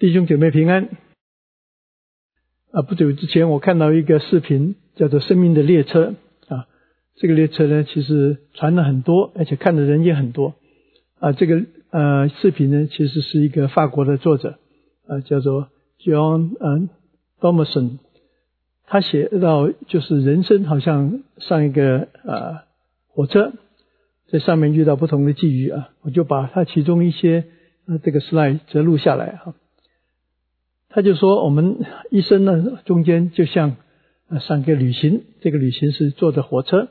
[0.00, 0.88] 弟兄姐妹平安。
[2.72, 6.14] 啊，不久之前我看到一个视频，叫做《生命的列车》
[6.54, 6.66] 啊。
[7.16, 10.54] 这个列车呢，其实传了很多，而且看的人也很多。
[11.18, 14.58] 啊，这个呃视频呢，其实是一个法国的作者，
[15.06, 15.68] 啊，叫做
[15.98, 16.88] John 嗯
[17.38, 17.98] Thomason。
[18.86, 22.60] 他写到，就是人生好像上一个呃
[23.08, 23.52] 火车，
[24.30, 25.90] 在上面遇到不同的际遇啊。
[26.00, 27.44] 我就把他其中一些
[27.86, 29.54] 呃这个 slide 摘录下来哈。
[30.92, 33.76] 他就说，我们一生呢，中间就像
[34.40, 36.88] 上个旅行，这个旅行是坐的火车。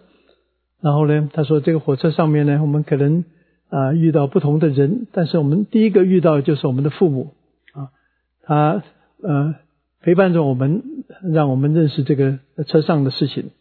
[0.81, 3.25] 然后呢，他说这个火车上面呢，我们可能
[3.67, 7.33] 啊遇到不同的人，但是我们第一个遇到就是我们的父母
[7.73, 7.91] 啊，
[8.43, 8.83] 他
[9.21, 9.55] 呃
[10.01, 10.81] 陪伴着我们，
[11.33, 13.51] 让我们认识这个车上的事情。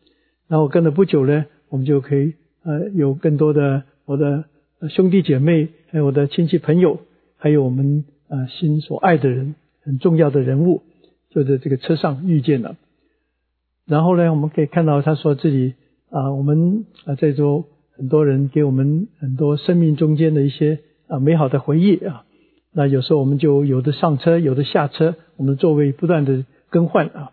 [0.46, 4.44] 然后跟了不久呢，我们就可以呃有更多的我的
[4.88, 7.00] 兄弟姐妹，还有我的亲戚朋友，
[7.36, 9.56] 还有我们呃心所爱的人。
[9.88, 10.82] 很重要的人物
[11.30, 12.76] 就在这个车上遇见了，
[13.86, 15.72] 然后呢，我们可以看到他说这里
[16.10, 17.64] 啊，我们啊在座
[17.96, 22.26] 很多人给我们很多生命中间的一些啊美好的回忆啊。
[22.70, 27.32] 那有时候我们就有的上车，有的下车，我们座位不断的更换啊。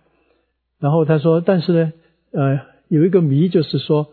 [0.80, 1.94] 然后他说，但是呢，
[2.32, 4.08] 呃，有一个谜就是说，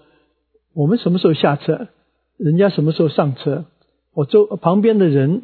[0.74, 1.86] 我们什么时候下车，
[2.38, 3.66] 人家什么时候上车，
[4.14, 5.42] 我周旁边的人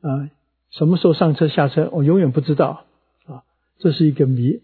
[0.00, 0.28] 啊。
[0.72, 2.84] 什么时候上车下车，我永远不知道
[3.26, 3.44] 啊，
[3.78, 4.60] 这是一个谜。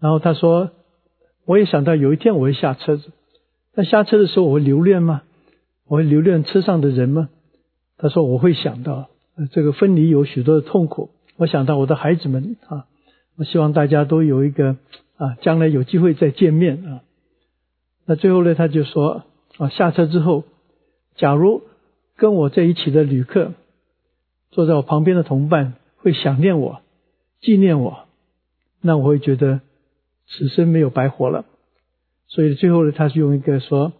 [0.00, 0.70] 然后他说，
[1.46, 3.12] 我也想到有一天我会下车子，
[3.74, 5.22] 那下车的时候我会留恋吗？
[5.86, 7.28] 我会留恋车上的人吗？
[7.96, 9.08] 他说我会想到，
[9.52, 11.10] 这个分离有许多的痛苦。
[11.36, 12.86] 我想到我的孩子们啊，
[13.36, 14.76] 我希望大家都有一个
[15.16, 17.02] 啊，将来有机会再见面啊。
[18.04, 19.22] 那最后呢，他就说
[19.58, 20.42] 啊，下车之后，
[21.14, 21.62] 假如
[22.16, 23.52] 跟我在一起的旅客。
[24.54, 26.80] 坐在我旁边的同伴会想念我、
[27.40, 28.06] 纪念我，
[28.80, 29.60] 那我会觉得
[30.28, 31.44] 此生没有白活了。
[32.28, 33.92] 所以最后呢，他是用一个说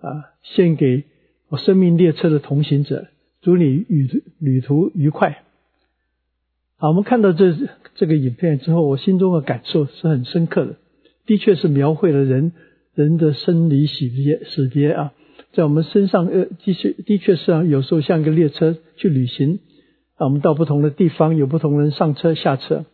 [0.00, 1.04] 啊，献给
[1.50, 3.08] 我生命列车的同行者，
[3.42, 5.42] 祝你旅旅途愉快。
[6.78, 7.54] 好，我们看到这
[7.94, 10.76] 这个影片之后，我心中的感受是很深刻的，
[11.26, 12.52] 的确是描绘了人
[12.94, 15.12] 人的生离死别死别啊，
[15.52, 19.58] 在我们身上呃，的确的确是啊，有时候像一个列车去旅行。
[20.18, 22.84] 啊，我们到不同的地方，有不同人上车下车，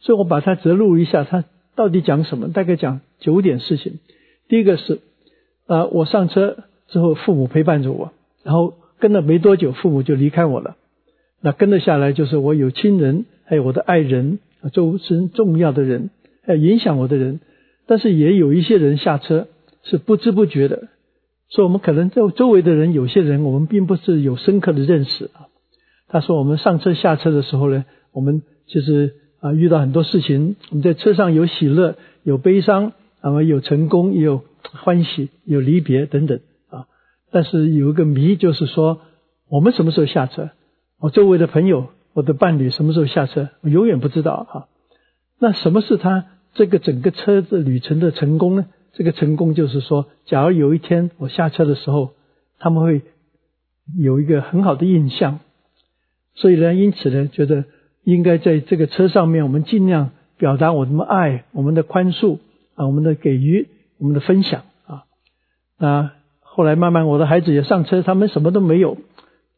[0.00, 1.44] 所以我把它摘录一下，它
[1.74, 2.52] 到底讲什么？
[2.52, 3.98] 大概讲九点事情。
[4.48, 5.00] 第一个是，
[5.66, 8.12] 啊，我上车之后，父母陪伴着我，
[8.44, 10.76] 然后跟了没多久，父母就离开我了。
[11.40, 14.38] 那跟了下来，就是我有亲人，还有我的爱人，
[14.72, 16.10] 周身重要的人，
[16.44, 17.40] 还有影响我的人。
[17.86, 19.46] 但是也有一些人下车
[19.82, 20.88] 是不知不觉的，
[21.48, 25.46] 所以我们可能在周围的人，有些人我们并不是有深刻的认识啊。
[26.08, 30.54] 他说：“我们上车下车的时候呢，我们就是啊遇到很多事情。
[30.70, 36.38] 我们在车上有喜乐，有悲伤，啊有成功，也有欢喜，有离别等等
[36.70, 36.86] 啊。
[37.32, 39.00] 但是有一个谜，就是说
[39.48, 40.50] 我们什么时候下车？
[41.00, 43.48] 我周围的朋友，我的伴侣什么时候下车？
[43.62, 44.54] 我永远不知道啊。
[45.40, 48.66] 那什么是他这个整个车子旅程的成功呢？
[48.92, 52.12] 这个成功就是说，假如有一天我下车的时候，
[52.60, 53.02] 他们会
[53.98, 55.40] 有一个很好的印象。”
[56.36, 57.64] 所以呢，因此呢，觉得
[58.04, 62.38] 应该在这个车上面，我们尽量表达我们的爱、我们的宽恕
[62.74, 65.04] 啊，我们的给予、我们的分享啊。
[65.78, 68.98] 那后来慢慢，我的孩子也上车，他们什么都没有。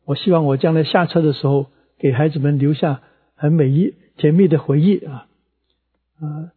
[0.05, 1.67] 我希望我将来下车的时候，
[1.99, 3.00] 给孩子们留下
[3.34, 5.27] 很美丽、甜蜜的回忆啊
[6.21, 6.53] 啊。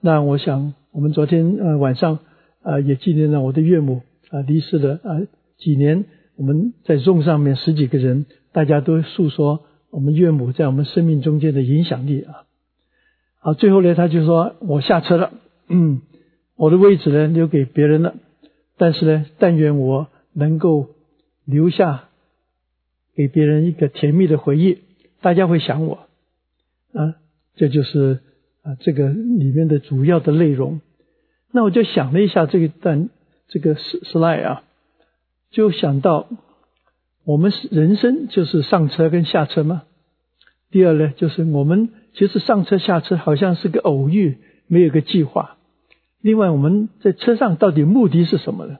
[0.00, 2.20] 那我想，我们昨天呃晚上
[2.62, 5.26] 啊，也纪念了我的岳母啊离世了啊
[5.58, 6.04] 几年。
[6.36, 8.26] 我们在 Zoom 上面十几个人。
[8.56, 12.46] 大家都诉说我们岳母在我们生命中间的影响力啊，
[13.38, 15.34] 好，最后呢，他就说我下车了，
[15.68, 16.00] 嗯，
[16.56, 18.14] 我的位置呢留给别人了，
[18.78, 20.88] 但是呢，但愿我能够
[21.44, 22.04] 留下
[23.14, 24.78] 给别人一个甜蜜的回忆，
[25.20, 26.06] 大家会想我
[26.94, 27.16] 啊，
[27.56, 28.20] 这就是
[28.62, 30.80] 啊这个里面的主要的内容。
[31.52, 33.10] 那我就想了一下这一段
[33.48, 34.62] 这个 slide 啊，
[35.50, 36.26] 就想到。
[37.26, 39.82] 我们是人生就是上车跟下车吗？
[40.70, 44.38] 第二呢，就是我们其实上车下车好像是个偶遇，
[44.68, 45.56] 没有个计划。
[46.20, 48.78] 另外，我们在车上到底目的是什么呢？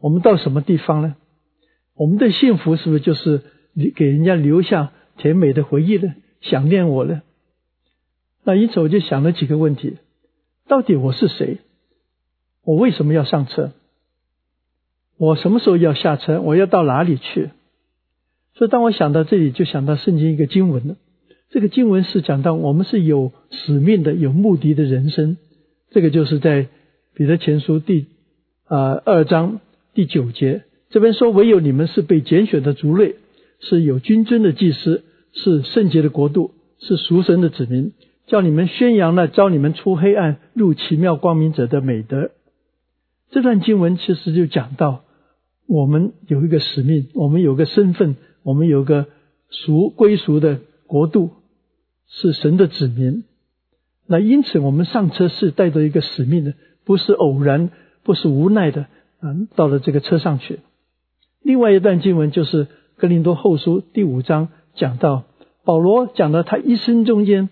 [0.00, 1.16] 我们到什么地方呢？
[1.94, 3.42] 我们的幸福是不是就是
[3.94, 6.14] 给人家留下甜美的回忆呢？
[6.40, 7.20] 想念我呢？
[8.42, 9.98] 那因此我就想了几个问题：
[10.66, 11.58] 到底我是谁？
[12.64, 13.72] 我为什么要上车？
[15.18, 16.40] 我什么时候要下车？
[16.40, 17.50] 我要到哪里去？
[18.56, 20.96] 所以，当我想到这里，就想到圣经一个经文了。
[21.50, 25.36] 这个经文是讲到我们是有使命的、有目的的人生。
[25.90, 26.68] 这个就是在
[27.14, 28.06] 彼得前书第
[28.64, 29.60] 啊二章
[29.94, 33.16] 第九节这边说：“唯有你们是被拣选的族类，
[33.60, 37.92] 是有君尊的祭司，是圣洁的国度，是赎神的子民，
[38.26, 42.30] 叫你们宣扬那招你们出黑暗入奇妙光明者的美德。”
[43.30, 45.02] 这段经文其实就讲到
[45.66, 49.06] 我们有一个使命，我们有个身份，我们有个
[49.50, 51.30] 属归属的国度。
[52.08, 53.24] 是神的子民，
[54.06, 56.54] 那因此我们上车是带着一个使命的，
[56.84, 57.70] 不是偶然，
[58.04, 58.82] 不是无奈的
[59.18, 60.60] 啊，到了这个车上去。
[61.42, 62.66] 另外一段经文就是
[62.96, 65.24] 《格林多后书》第五章讲到，
[65.64, 67.48] 保罗讲到他一生中间，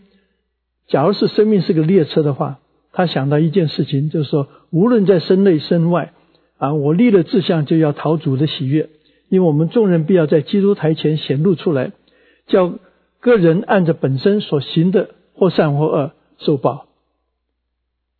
[0.87, 2.61] 假如是生命是个列车的话，
[2.93, 6.13] 他想到一件事情，就是说，无论在身内身外
[6.59, 8.91] 啊，我立了志向就要讨主的喜悦，
[9.35, 11.93] 因为我们众人必要在基督台前显露出来，
[12.47, 12.79] 叫。
[13.25, 16.89] 个人按着本身所行的或善或恶受报。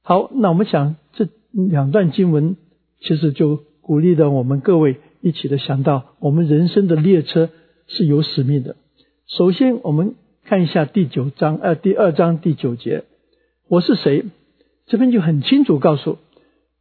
[0.01, 2.57] 好，那我们想这两段经文，
[3.01, 7.51] 其实就鼓励的我们各位一起的想到，我们人生的列车
[7.87, 8.77] 是有使命的。
[9.27, 13.05] 首先，我们看一下第九章，呃，第二章第九节，
[13.69, 14.25] 我是谁？
[14.87, 16.17] 这边就很清楚告诉，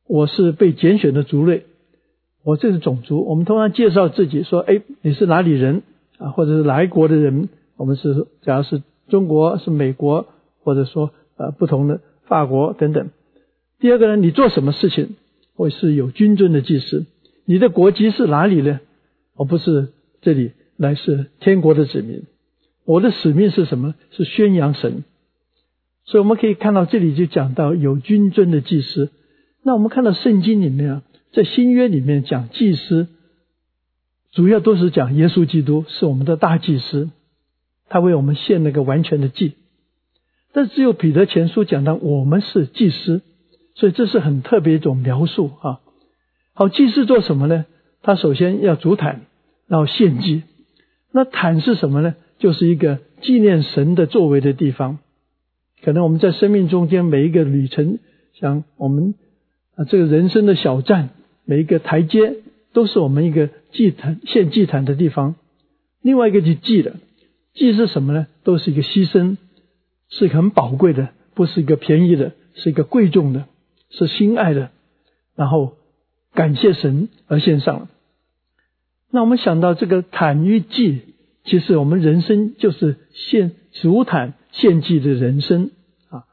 [0.07, 1.65] 我是被拣选的族类，
[2.43, 3.23] 我这是种族。
[3.25, 5.83] 我们通常介绍自己说，哎，你是哪里人
[6.17, 7.49] 啊，或者是哪国的人？
[7.77, 10.27] 我们是，假如是中国，是美国，
[10.61, 13.09] 或者说呃不同的法国等等。
[13.79, 15.15] 第二个呢，你做什么事情？
[15.55, 17.05] 我是有军尊的祭司。
[17.45, 18.79] 你的国籍是哪里呢？
[19.35, 19.89] 我不是
[20.21, 22.23] 这里，来是天国的子民。
[22.85, 23.95] 我的使命是什么？
[24.11, 25.03] 是宣扬神。
[26.05, 29.09] 所以我们可以看到这里就讲到有军尊的祭司。
[29.63, 31.03] 那我们看到圣经里面啊，
[31.33, 33.07] 在新约里面讲祭司，
[34.31, 37.09] 主要都是讲耶稣基督是我们的大祭司。
[37.89, 39.53] 他为我们献那个完全的祭，
[40.51, 43.21] 但只有彼得前书讲到我们是祭司，
[43.75, 45.79] 所以这是很特别一种描述啊。
[46.53, 47.65] 好，祭司做什么呢？
[48.01, 49.21] 他首先要主坛，
[49.67, 50.43] 然后献祭。
[51.11, 52.15] 那坛是什么呢？
[52.39, 54.99] 就是一个纪念神的作为的地方。
[55.83, 57.99] 可能我们在生命中间每一个旅程，
[58.33, 59.13] 像我们
[59.75, 61.09] 啊这个人生的小站，
[61.45, 62.37] 每一个台阶
[62.73, 65.35] 都是我们一个祭坛献祭坛的地方。
[66.01, 66.95] 另外一个就祭了。
[67.53, 68.27] 祭是什么呢？
[68.43, 69.37] 都是一个牺牲，
[70.09, 73.45] 是很宝贵的，不是一个便宜的，是一个贵重的，
[73.91, 74.71] 是心爱的。
[75.35, 75.77] 然后
[76.33, 77.89] 感谢神而献上了。
[79.11, 81.01] 那我们想到这个坦与祭，
[81.43, 85.69] 其实我们人生就是献主坦献祭的人生
[86.09, 86.23] 啊。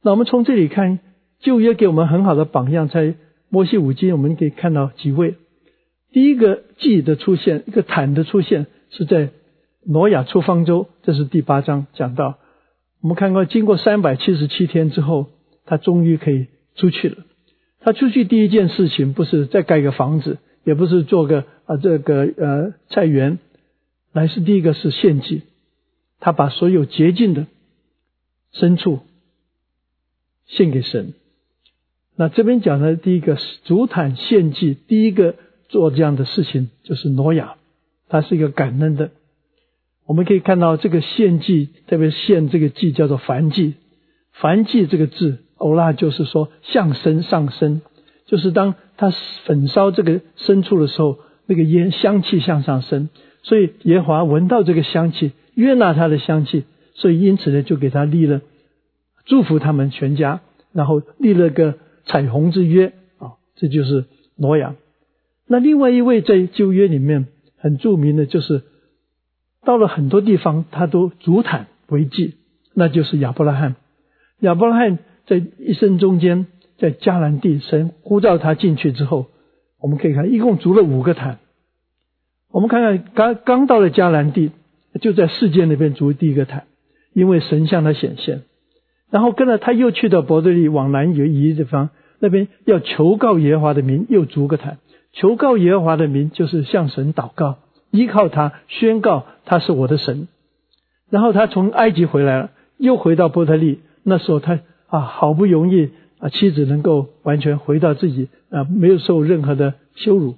[0.00, 1.00] 那我们从这里看，
[1.40, 3.14] 旧约给我们很好的榜样，在
[3.52, 5.36] 摩西五经我们可以看到几位。
[6.10, 9.30] 第一个祭的出现，一个坦的出现，是在。
[9.84, 12.38] 挪亚出方舟，这是第八章讲到。
[13.00, 15.26] 我们看过，经过三百七十七天之后，
[15.66, 16.46] 他终于可以
[16.76, 17.16] 出去了。
[17.80, 23.40] 他出去第一件事情不是再盖个房子，也不是做个啊这个呃菜园，
[24.12, 25.42] 乃是第一个是献祭。
[26.20, 27.48] 他把所有洁净的
[28.54, 29.00] 牲畜
[30.46, 31.14] 献给神。
[32.16, 35.34] 那这边讲的第一个主坦献祭，第一个
[35.68, 37.54] 做这样的事情就是挪亚，
[38.08, 39.10] 他是一个感恩的。
[40.06, 43.74] 我们可以看到这个献祭，特别献这个祭叫做燔祭。
[44.38, 47.82] 燔祭这个字，欧拉就是说向身上升，
[48.26, 49.12] 就是当他
[49.44, 53.08] 焚烧这个牲畜的时候，那个烟香气向上升，
[53.42, 56.64] 所以耶华闻到这个香气，悦纳他的香气，
[56.94, 58.40] 所以因此呢，就给他立了
[59.24, 60.40] 祝福他们全家，
[60.72, 61.76] 然后立了个
[62.12, 64.04] 彩虹之约啊，这就是
[64.36, 64.74] 挪亚。
[65.46, 67.26] 那另外一位在旧约里面
[67.56, 68.62] 很著名的就是。
[69.64, 72.34] 到了很多地方，他都足坦为祭，
[72.74, 73.76] 那就是亚伯拉罕。
[74.40, 79.28] 亚伯拉罕在一生中间，在迦南地，神呼召他进去之后，
[79.80, 81.38] 我们可以看，一共筑了五个坛。
[82.50, 84.50] 我们看看，刚刚到了迦南地，
[85.00, 86.64] 就在世界那边筑第一个坛，
[87.12, 88.42] 因为神向他显现。
[89.12, 91.90] 然后跟着他又去到伯特利往南有一地方，
[92.22, 94.78] 那边要求告耶和华的名，又逐个坛。
[95.12, 97.56] 求告耶和华的名，就是向神祷告。
[97.90, 100.28] 依靠他宣告他是我的神，
[101.10, 103.80] 然后他从埃及回来了，又回到波特利。
[104.04, 110.36] 那时候他啊，好不容易啊，妻子能够完全回到自己啊，没有受任何的羞辱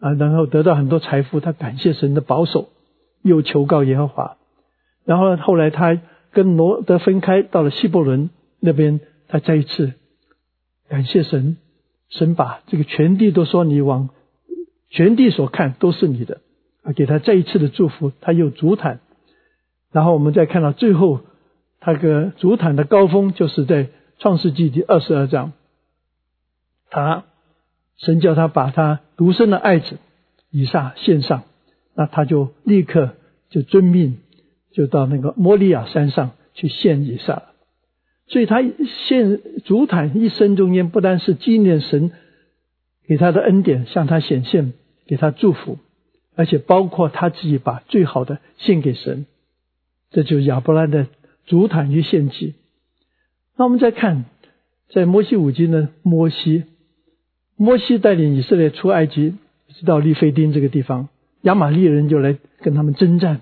[0.00, 1.38] 啊，然后得到很多财富。
[1.38, 2.68] 他感谢神的保守，
[3.22, 4.36] 又求告耶和华。
[5.06, 5.96] 然后后来他
[6.32, 9.94] 跟罗德分开，到了希伯伦那边，他再一次
[10.90, 11.56] 感谢神，
[12.08, 14.10] 神把这个全地都说你往
[14.90, 16.40] 全地所看都是你的。
[16.82, 19.00] 啊，给他再一次的祝福，他又足坦，
[19.92, 21.20] 然后我们再看到最后，
[21.78, 25.52] 他个主坛的高峰就是在创世纪第二十二章，
[26.88, 27.24] 他
[27.98, 29.98] 神叫他把他独生的爱子
[30.50, 31.44] 以撒献上，
[31.94, 33.14] 那他就立刻
[33.50, 34.18] 就遵命，
[34.72, 37.42] 就到那个摩利亚山上去献以撒。
[38.30, 38.62] 所以他
[39.08, 42.12] 献主坦一生中间，不单是纪念神
[43.08, 44.72] 给他的恩典，向他显现，
[45.06, 45.78] 给他祝福，
[46.36, 49.26] 而且包括他自己把最好的献给神。
[50.12, 51.08] 这就是亚伯拉的
[51.44, 52.54] 主坛与献祭。
[53.56, 54.26] 那我们再看，
[54.92, 56.62] 在摩西五经呢，摩西，
[57.56, 59.34] 摩西带领以色列出埃及，
[59.74, 61.08] 直到利非丁这个地方，
[61.42, 63.40] 亚玛利人就来跟他们征战。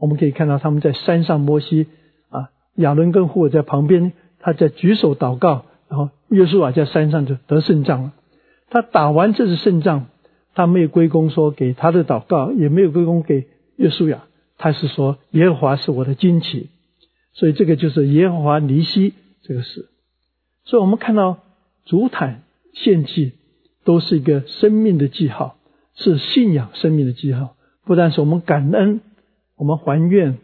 [0.00, 1.86] 我们可以看到他们在山上，摩西，
[2.76, 8.12] 亚伦跟户在旁边，他在举手祷告，然后约书亚在山上就得胜仗了。
[8.70, 10.06] 他打完这次胜仗，
[10.54, 14.24] 他没有归功说给他的祷告，也没有归功给约书亚。
[14.58, 16.70] 他是说耶和华是我的旌旗，
[17.34, 19.88] 所以这个就是耶和华尼西这个事。
[20.64, 21.38] 所以我们看到
[21.84, 22.42] 主坦
[22.72, 23.32] 献祭
[23.84, 25.56] 都是一个生命的记号，
[25.94, 27.54] 是信仰生命的记号。
[27.84, 29.00] 不但是我们感恩，
[29.56, 30.38] 我们还愿，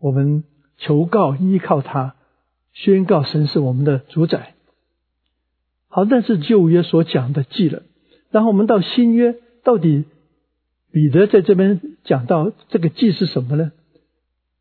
[0.00, 0.42] 我们
[0.80, 2.16] 求告依靠他，
[2.72, 4.54] 宣告神是我们的主宰。
[5.88, 7.84] 好，但是旧约所讲的记了，
[8.30, 10.04] 然后我们到新约到底。
[10.92, 13.70] 彼得在这边讲到这个记是什么呢？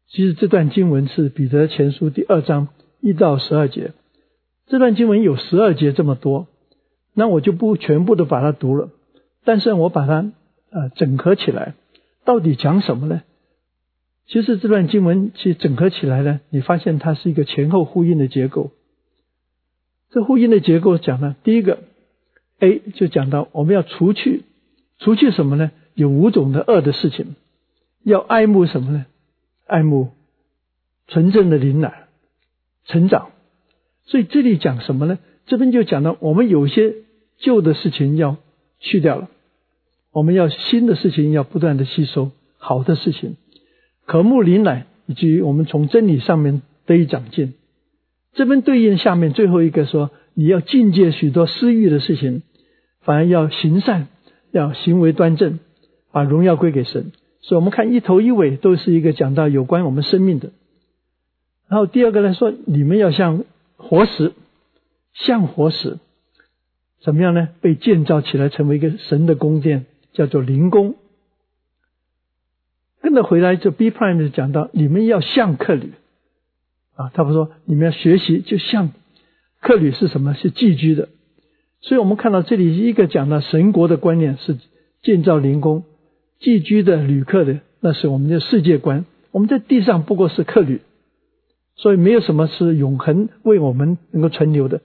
[0.09, 2.67] 其实这段经文是彼得前书第二章
[3.01, 3.93] 一到十二节。
[4.67, 6.45] 这段经文有十二节这么多，
[7.15, 8.91] 那我就不全部都把它读了。
[9.43, 10.31] 但是我把它
[10.69, 11.73] 呃整合起来，
[12.25, 13.23] 到底讲什么呢？
[14.31, 18.69] 其实这段经文其实整合起来呢，你发现它是一个前后呼应的结构。
[20.11, 21.79] 这呼应的结构讲呢，第一个
[22.59, 24.43] A 就讲到我们要除去
[24.99, 25.71] 除去什么呢？
[25.95, 27.35] 有五种的恶的事情，
[28.03, 29.07] 要爱慕什么呢？
[29.65, 30.11] 爱慕
[31.07, 32.07] 纯正的灵奶
[32.85, 33.31] 成长。
[34.05, 35.17] 所以这里讲什么呢？
[35.47, 36.93] 这边就讲到我们有些
[37.39, 38.37] 旧的事情要
[38.79, 39.27] 去掉了，
[40.11, 43.37] 我们要新的事情要不断的吸收好的事情，
[44.09, 47.53] 渴慕灵奶，以及我们从真理上面得以长进。
[48.33, 52.41] 这边对应下面最后一个说，你要境界许多私欲的事情，
[53.01, 54.07] 反而要行善，
[54.49, 55.59] 要行为端正。
[56.11, 60.49] 把荣耀归给神，所以我们看一头一尾都是一个讲到有关我们生命的。
[61.67, 63.43] 然后第二个来说，你们要像
[63.77, 64.33] 活石，
[65.13, 65.99] 像活石，
[67.03, 67.49] 怎么样呢？
[67.61, 70.95] 被建造起来成为一个神的宫殿，叫做灵宫。
[73.01, 75.93] 跟着回来就 B prime 就讲到，你们要像客旅
[76.95, 78.91] 啊，他不说你们要学习，就像
[79.61, 80.33] 客旅是什么？
[80.33, 81.09] 是寄居的。
[81.81, 84.57] 所以我们看到这里一个讲到神国的观念是
[85.01, 85.83] 建造灵宫。
[86.39, 89.03] 寄居的旅客的，那是我们的世界观。
[89.31, 90.79] 我们在地上不过是客旅，
[91.75, 94.79] 所以没有什么是永恒为我们能够存留的。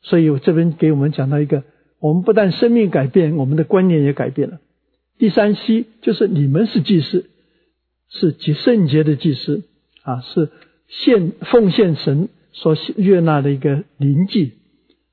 [0.00, 1.62] 所以我这边给我们讲到一个，
[1.98, 4.60] 我们不但生命改变，我们的观念也改变了。
[5.18, 7.30] 第三 C 就是你们是祭司，
[8.08, 9.64] 是极圣洁的祭司
[10.02, 10.50] 啊，是
[10.88, 14.52] 献奉献神所悦纳的一个灵祭。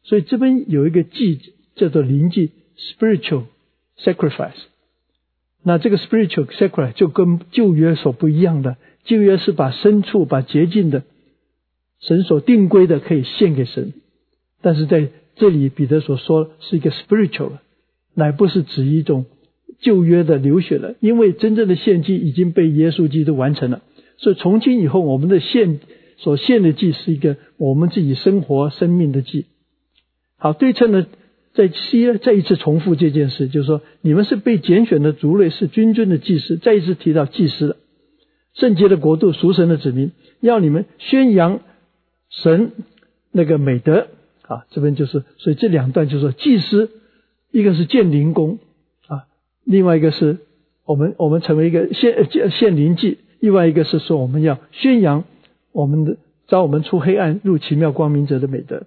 [0.04, 1.40] 所以这边有一个祭
[1.76, 3.46] 叫做灵祭 （spiritual
[3.98, 4.52] sacrifice）。
[5.64, 11.04] 那这个 spiritual sacrifice 就跟旧约所不一样的，旧约是把牲畜、把洁净的
[12.02, 13.94] 神所定规的可以献给神，
[14.62, 17.60] 但是在这里彼得所说是一个 spiritual，
[18.14, 19.26] 乃不是指一种
[19.84, 23.84] 旧约的流血了，因为真正的献祭已经被耶稣基督完成了，
[24.18, 25.80] 所以从今以后我们的献
[26.18, 29.46] 所献的祭是一个我们自己生活生命的祭。
[30.38, 31.06] 好，对称的。
[31.56, 36.58] 在七再一次重复这件事，就是说，你们是被拣选的族类，是君尊的祭司。
[36.58, 37.78] 再一次提到祭司了，
[38.56, 41.60] 圣洁的国度，属神的子民，要你们宣扬
[42.32, 42.72] 神
[43.32, 44.08] 那个美德
[44.48, 44.66] 啊。
[44.72, 46.90] 这边就是，所以这两段就是说，祭司
[47.52, 48.58] 一个是建灵宫，
[49.64, 50.40] 另外一个是
[50.86, 55.24] 我们我们成为一个献献灵祭，另外一个是说我们要宣扬
[55.72, 56.18] 我们的
[56.48, 58.84] 招我们出黑暗入奇妙光明者的美德。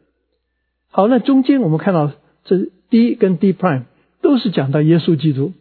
[0.90, 2.12] 好，那中间我们看到。
[2.48, 3.86] 这 D 跟 D prime
[4.22, 5.52] 都是讲到耶稣基督，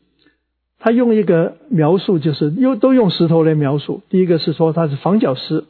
[0.78, 4.04] 他用一个描述，就是又都用石头来描述。
[4.12, 5.64] 第一个是说他是房角石，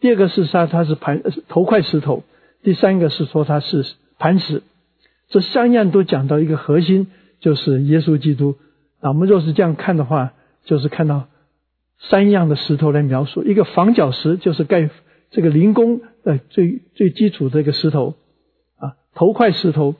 [0.00, 2.22] 第二个是说他是盘头块石头，
[2.62, 3.84] 第三个是说他是
[4.20, 4.62] 磐石。
[5.30, 7.08] 这三样都讲到一个核心，
[7.40, 8.54] 就是耶稣基督。
[9.02, 10.32] 啊，我们若是这样看的话，
[10.64, 11.26] 就是看到
[11.98, 13.42] 三样的石头来描述。
[13.44, 14.88] 一个房角石就是盖
[15.30, 18.14] 这个灵宫的最最基础的一个石头
[18.76, 19.96] 啊，头块石头。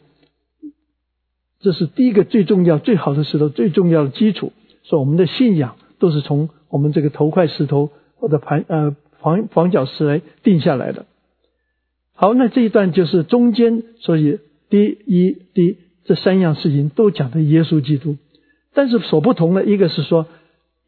[1.60, 4.52] 这是第一个最重要、最好的石头，最重要的基础。
[4.84, 11.06] 说我们的信仰都是从我们这个头块石头或者盘呃房房角石来定下来的。
[12.14, 14.38] 好，那这一段就是中间，所以
[14.70, 18.16] 第一、第这三样事情都讲的耶稣基督，
[18.74, 20.26] 但是所不同的一个是说，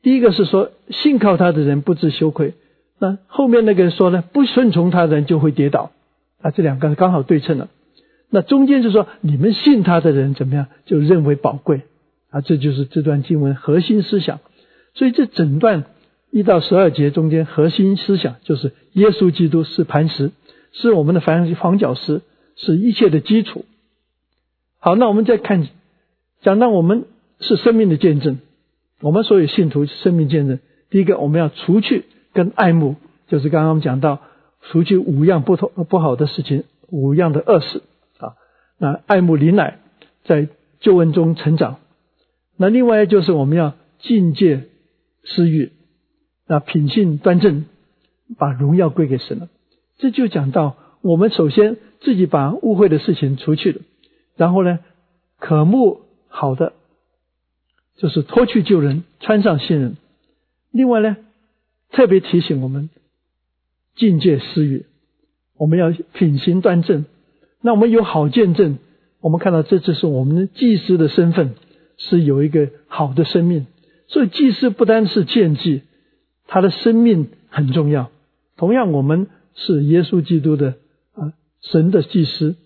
[0.02, 2.54] 第一个是说信靠他的人不知羞愧，
[2.98, 5.90] 那后面那个人说呢，不顺从他的人就会跌倒
[6.40, 7.68] 啊，这两个刚好对称了。
[8.30, 11.82] 那中间就说你们信他的人怎么样，就认为宝贵
[12.30, 14.40] 啊，这就是这段经文核心思想。
[14.94, 15.84] 所以这整段
[16.30, 20.30] 一到十二节中间核心思想就是耶稣基督是磐石。
[20.76, 22.20] 是我们的房房角石，
[22.56, 23.64] 是一切的基础。
[24.80, 25.68] 好，那我们再看，
[26.42, 27.04] 讲到我们
[27.46, 28.38] 是生命的见证，
[29.00, 30.58] 我们所有信徒生命见证。
[30.88, 32.96] 第一个，我们要除去跟爱慕，
[33.28, 34.20] 就是刚刚讲到，
[34.62, 37.82] 除去五样不同不好的事情，五样的恶事
[38.18, 38.34] 啊。
[38.78, 39.78] 那爱慕灵奶，
[40.24, 40.48] 在
[40.80, 41.76] 旧恩中成长。
[42.56, 44.68] 那另外就是我们要境界
[45.24, 45.72] 私欲，
[46.46, 47.66] 那品性端正，
[48.38, 49.48] 把荣耀归给神了。
[49.98, 53.80] 这就讲到，我们首先自己把误会的事情除去了，
[54.36, 54.78] 然后呢，
[55.38, 56.72] 可慕好的，
[57.96, 59.96] 就是脱去旧人，穿上新人。
[60.70, 61.16] 另外呢，
[61.90, 62.90] 特别提醒我们，
[63.96, 64.86] 境界私欲，
[65.56, 67.04] 我们要品行端正。
[67.60, 68.78] 那我们有好见证，
[69.20, 71.54] 我们看到这就是我们的祭司的身份，
[71.96, 73.66] 是有一个好的生命。
[74.08, 75.82] 所以祭司不单是见祭，
[76.46, 78.10] 他的生命很重要。
[78.56, 79.28] 同样，我们。
[79.56, 80.74] 是耶稣基督的
[81.12, 81.32] 啊，
[81.62, 82.56] 神的祭司。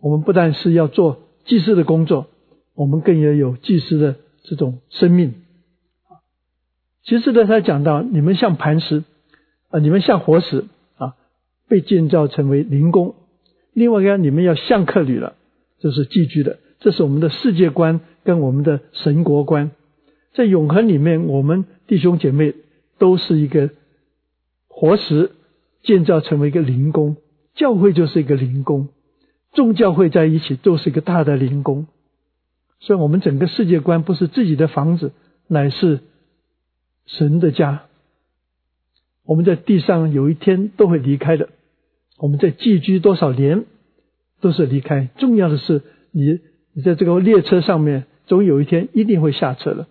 [0.00, 2.26] 我们不但是要做祭司的工作，
[2.74, 5.34] 我们更要有祭司的这种生命。
[7.02, 9.02] 其实呢，他讲到你们像磐石
[9.70, 11.16] 啊，你们像活石啊，
[11.68, 13.16] 被建造成为灵宫。
[13.72, 15.34] 另外一个，你们要像客旅了，
[15.80, 16.60] 这是寄居的。
[16.78, 19.72] 这是我们的世界观跟我们的神国观。
[20.34, 22.54] 在永恒里面，我们弟兄姐妹
[22.98, 23.70] 都是一个
[24.68, 25.32] 活石。
[25.86, 27.18] 建造成为一个灵宫，
[27.54, 28.88] 教会就是一个灵宫，
[29.52, 31.86] 众教会在一起都是一个大的灵宫。
[32.84, 35.12] 所以，我们整个世界观不是自己的房子，
[35.48, 36.00] 乃是
[37.06, 37.84] 神的家。
[39.24, 41.48] 我们在地上有一天都会离开的。
[42.18, 43.64] 我们在寄居多少年，
[44.42, 45.08] 都是离开。
[45.16, 45.80] 重要的是，
[46.12, 46.40] 你
[46.74, 49.88] 你在这个列车上面，总有一天一定会下车了。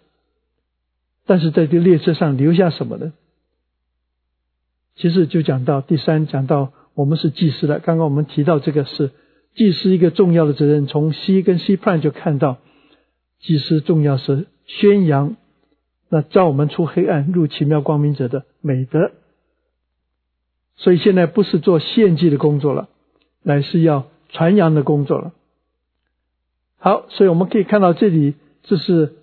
[1.26, 3.12] 但是在这列车上留下什么呢？
[4.96, 7.80] 其实就讲到第三，讲到我们是祭司的。
[7.80, 9.10] 刚刚我们提到这个是
[9.56, 10.86] 祭司一个重要的责任。
[10.86, 12.60] 从 C 跟 C plan 就看到，
[13.44, 15.36] 祭司重要是宣扬
[16.10, 19.12] 那照我们出黑暗入奇妙光明者的美德。
[20.76, 22.90] 所以现在不是做献祭的工作了，
[23.44, 25.34] 乃是要传扬的工作了。
[26.78, 29.14] 好，所以我们可以看到这里，这是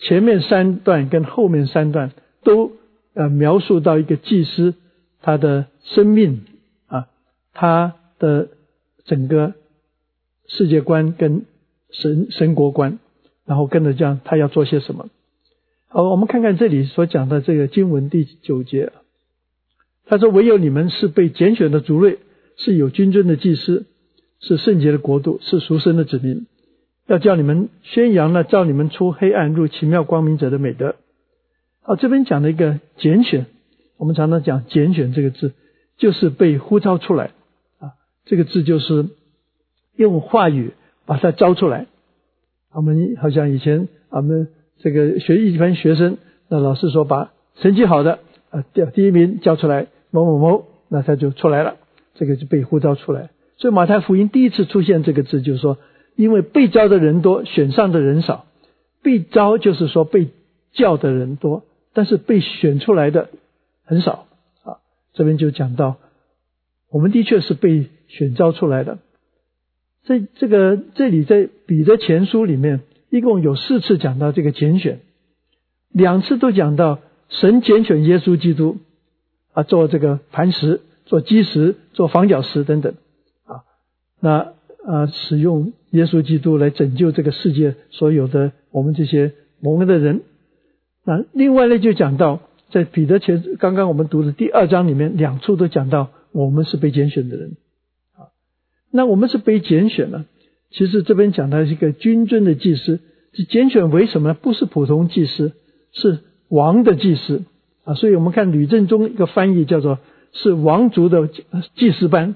[0.00, 2.72] 前面三段跟后面三段都
[3.12, 4.74] 呃描述到一个祭司。
[5.22, 6.44] 他的生命
[6.86, 7.08] 啊，
[7.52, 8.48] 他的
[9.04, 9.54] 整个
[10.46, 11.46] 世界观跟
[11.90, 13.00] 神神国观，
[13.46, 15.08] 然后跟着讲他要做些什么。
[15.88, 18.92] 好，我们看看这里所讲的这个经文第九节，
[20.04, 22.18] 他说：“唯有你们是被拣选的族类，
[22.56, 23.86] 是有君尊的祭司，
[24.40, 26.46] 是圣洁的国度，是赎生的子民，
[27.06, 30.96] 要叫你们宣扬呢照你们出黑暗入奇妙光明者的美德。”
[31.82, 33.46] 好，这边讲的一个拣选。
[33.96, 35.52] 我们常常讲“拣选”这个字，
[35.96, 37.30] 就是被呼召出来
[37.78, 37.94] 啊。
[38.26, 39.06] 这个字就是
[39.94, 40.72] 用话语
[41.06, 41.86] 把它招出来。
[42.76, 44.48] 我们好像以前我们
[44.80, 46.18] 这个学一般学生，
[46.50, 48.18] 那老师说把成绩好的
[48.50, 51.76] 啊第第一名叫出来某某某，那他就出来了，
[52.16, 53.30] 这个就被呼召出来。
[53.56, 55.78] 所以马太福音第一次出现这个字，就是说
[56.16, 58.44] 因为被招的人多，选上的人少。
[59.02, 60.28] 被招就是说被
[60.72, 61.62] 叫的人多，
[61.94, 63.30] 但是被选出来的。
[63.84, 64.26] 很少
[64.64, 64.84] 啊，
[65.14, 65.96] 这边就讲到，
[66.90, 68.98] 我们的确是被选召出来的。
[70.06, 75.00] 这这个这里在彼得前书里面，一共有四次讲到这个拣选，
[75.92, 78.78] 两次都讲到神拣选耶稣基督
[79.52, 82.94] 啊，做这个磐石、做基石、做房角石等等
[83.44, 83.66] 啊，
[84.20, 84.54] 那
[84.86, 90.22] 啊使用耶稣基督来拯救这个世界所有的我们这些蒙恩的人。
[91.04, 92.40] 那另外呢，就讲到。
[92.68, 97.52] 在彼得前刚刚我们读的第二章里面，两处都讲到我们是被拣选的人。
[98.96, 100.24] 那我们是被拣选了。
[100.70, 102.98] 其实这边讲到一个君尊的祭司，
[103.32, 104.34] 是拣选为什么呢？
[104.34, 105.52] 不是普通祭司，
[105.92, 107.44] 是王的祭司
[107.84, 107.94] 啊。
[107.94, 110.00] 所以我们看吕正中一个翻译叫做
[110.32, 111.28] 是王族的
[111.76, 112.34] 祭司班，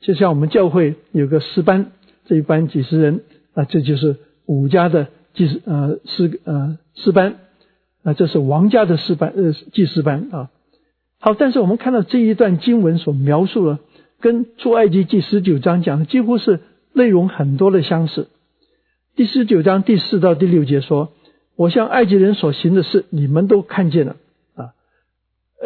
[0.00, 1.92] 就像我们教会有个师班，
[2.26, 3.20] 这一班几十人
[3.54, 7.36] 啊，这就是五家的祭司呃师呃师班。
[8.02, 10.50] 那这是王家的师班，呃，祭司班啊。
[11.20, 13.78] 好，但是我们看到这一段经文所描述了，
[14.22, 16.60] 跟出埃及记十九章讲的几乎是
[16.94, 18.28] 内容很多的相似。
[19.16, 21.12] 第十九章第四到第六节说
[21.56, 24.16] ：“我向埃及人所行的事，你们都看见了
[24.54, 24.70] 啊，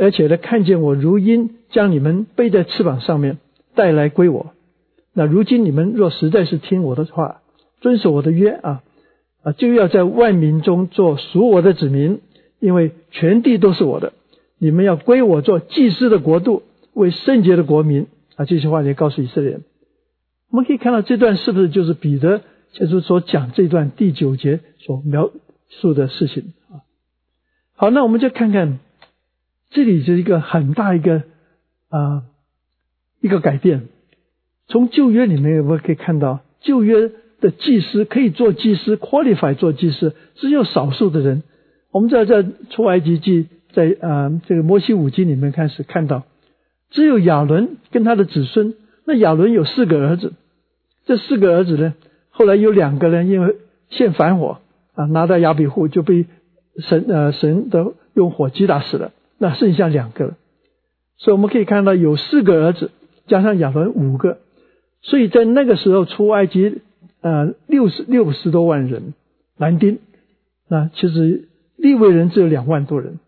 [0.00, 3.36] 而且呢，看见我如鹰将你们背在翅膀上面
[3.74, 4.54] 带来归我。
[5.12, 7.42] 那如今你们若实在是听我的话，
[7.82, 8.82] 遵守我的约啊
[9.42, 12.20] 啊，就要在万民中做属我的子民，
[12.58, 14.14] 因为全地都是我的。”
[14.58, 16.62] 你们要归我做祭司的国度，
[16.94, 18.44] 为圣洁的国民啊！
[18.44, 19.64] 这些话也告诉以色列人。
[20.50, 25.30] 我们可以看到这段是不是就是彼得就是所讲这段第九节所描
[25.68, 26.86] 述的事情啊？
[27.74, 28.78] 好，那我们就看看
[29.70, 31.24] 这里是一个很大一个
[31.88, 32.22] 啊
[33.20, 33.88] 一个改变。
[34.68, 41.42] 从旧约里面我们可以看到，旧约的祭司可以做祭司，qualify 做祭司，只有少数的人。
[41.90, 43.48] 我们在这出埃及记。
[43.72, 46.22] 在啊，这个摩西五经里面开始看到，
[46.90, 48.74] 只有亚伦跟他的子孙。
[49.04, 50.32] 那亚伦有四个儿子，
[51.04, 51.94] 这四个儿子呢，
[52.30, 53.56] 后来有两个人因为
[53.88, 54.58] 献反火
[54.94, 56.26] 啊，拿到亚比户就被
[56.78, 59.12] 神呃神的用火击打死了。
[59.38, 60.34] 那剩下两个，
[61.18, 62.90] 所以我们可以看到有四个儿子
[63.26, 64.38] 加上亚伦五个，
[65.02, 66.80] 所以在那个时候出埃及
[67.20, 69.14] 呃六十六十多万人
[69.58, 69.98] 男丁，
[70.68, 73.20] 那其实利未人只有两万多人。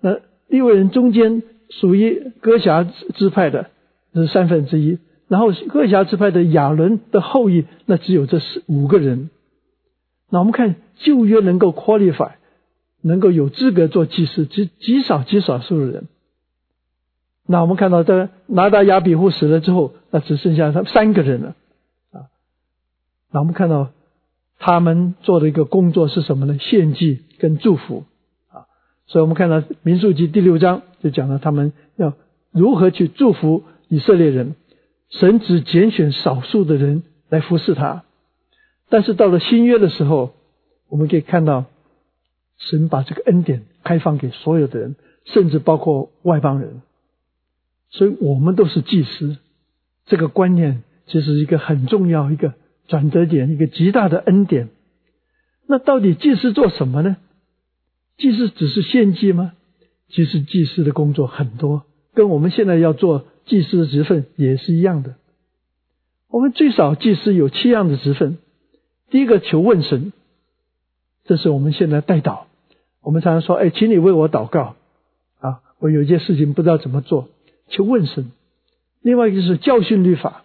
[0.00, 0.18] 那
[0.48, 3.70] 利未人中间属于哥辖支派的
[4.12, 9.30] 是三分之一，然后哥辖支派的亚伦的后裔，那只有这四五个人。
[10.28, 12.32] 那我们看旧约能够 qualify，
[13.02, 16.08] 能够有资格做祭司，极极少极少数的人。
[17.46, 21.56] 那我们看到这拿达亚比户死了之后，那只剩下他三个人了
[22.12, 22.30] 啊。
[23.32, 23.90] 那我们看到
[24.58, 26.58] 他们做的一个工作是什么呢？
[26.58, 28.04] 献祭跟祝福。
[29.10, 32.14] 所以我们看到民数记第六章就讲了他们要
[32.52, 34.54] 如何去祝福以色列人。
[35.08, 38.04] 神只拣选少数的人来服侍他，
[38.88, 40.32] 但是到了新约的时候，
[40.88, 41.64] 我们可以看到
[42.56, 44.94] 神把这个恩典开放给所有的人，
[45.24, 46.80] 甚至包括外邦人。
[47.88, 49.38] 所以我们都是祭司，
[50.06, 52.54] 这个观念其实一个很重要一个
[52.86, 54.68] 转折点，一个极大的恩典。
[55.66, 57.16] 那到底祭司做什么呢？
[58.20, 59.52] 祭司只是献祭吗？
[60.10, 65.14] 其实祭司的工作很多，跟我们现在要做祭司的职分也是一样的。
[66.28, 68.38] 我们最少祭司有七样的职分。
[69.08, 70.12] 第一个求问神，
[71.24, 72.40] 这是我们现在代祷。
[73.02, 74.76] 我们常常说：“哎，请你为我祷告
[75.40, 75.60] 啊！
[75.78, 77.28] 我有一件事情不知道怎么做，
[77.68, 78.30] 求问神。”
[79.00, 80.44] 另外一个就是教训律法。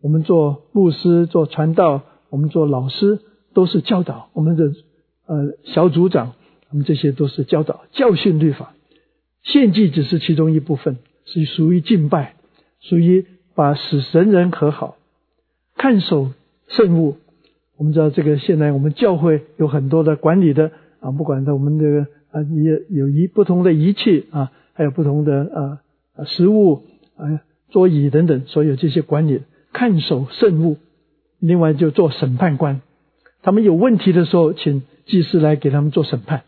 [0.00, 3.20] 我们做牧师、做传道，我们做老师
[3.52, 4.72] 都是教导我们的
[5.26, 6.34] 呃小组长。
[6.70, 8.74] 我们这些都是教导、教训律法，
[9.42, 12.34] 献祭只是其中一部分，是属于敬拜，
[12.80, 14.96] 属于把使神人和好，
[15.76, 16.30] 看守
[16.68, 17.16] 圣物。
[17.76, 26.84] 我们知道这个现在我们教会有很多的管理的啊，不管在我们这个啊也有一不同的仪器啊，还有不同的啊食物
[27.16, 30.76] 啊桌椅等等，所有这些管理看守圣物。
[31.38, 32.82] 另外就做审判官，
[33.42, 36.42] 他们有问题的时候，请祭司来给他们做审判。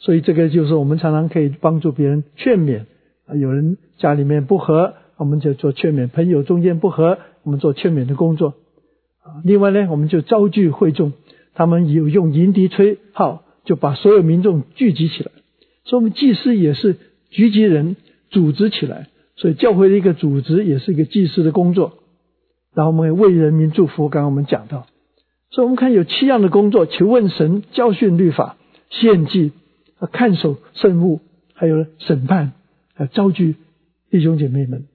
[0.00, 2.86] 所以这个就是我们常常可以帮助别人劝勉
[3.26, 8.54] 啊，有人家里面不和，我们就做劝勉；朋友中间不和，我们做劝勉的工作
[9.22, 9.44] 啊。
[9.44, 11.12] 另外呢，我们就招聚会众，
[11.52, 15.30] 他们有用银笛吹号，就把所有民众聚集起来。
[15.84, 16.96] 所以，我们祭司也是
[17.28, 17.96] 聚集人，
[18.30, 19.08] 组织起来。
[19.36, 21.98] 所以，教会的一个组织也是一个祭司的工作。
[22.74, 24.08] 然后，我们为人民祝福。
[24.08, 24.86] 刚刚我们讲到，
[25.50, 28.56] 所以我们看有七样的工作：求问神、教训律法、
[28.88, 29.52] 献祭。
[30.00, 31.20] 啊看守圣物，
[31.54, 32.52] 还有审判，
[32.94, 33.54] 还有召集
[34.10, 34.86] 弟兄姐妹们，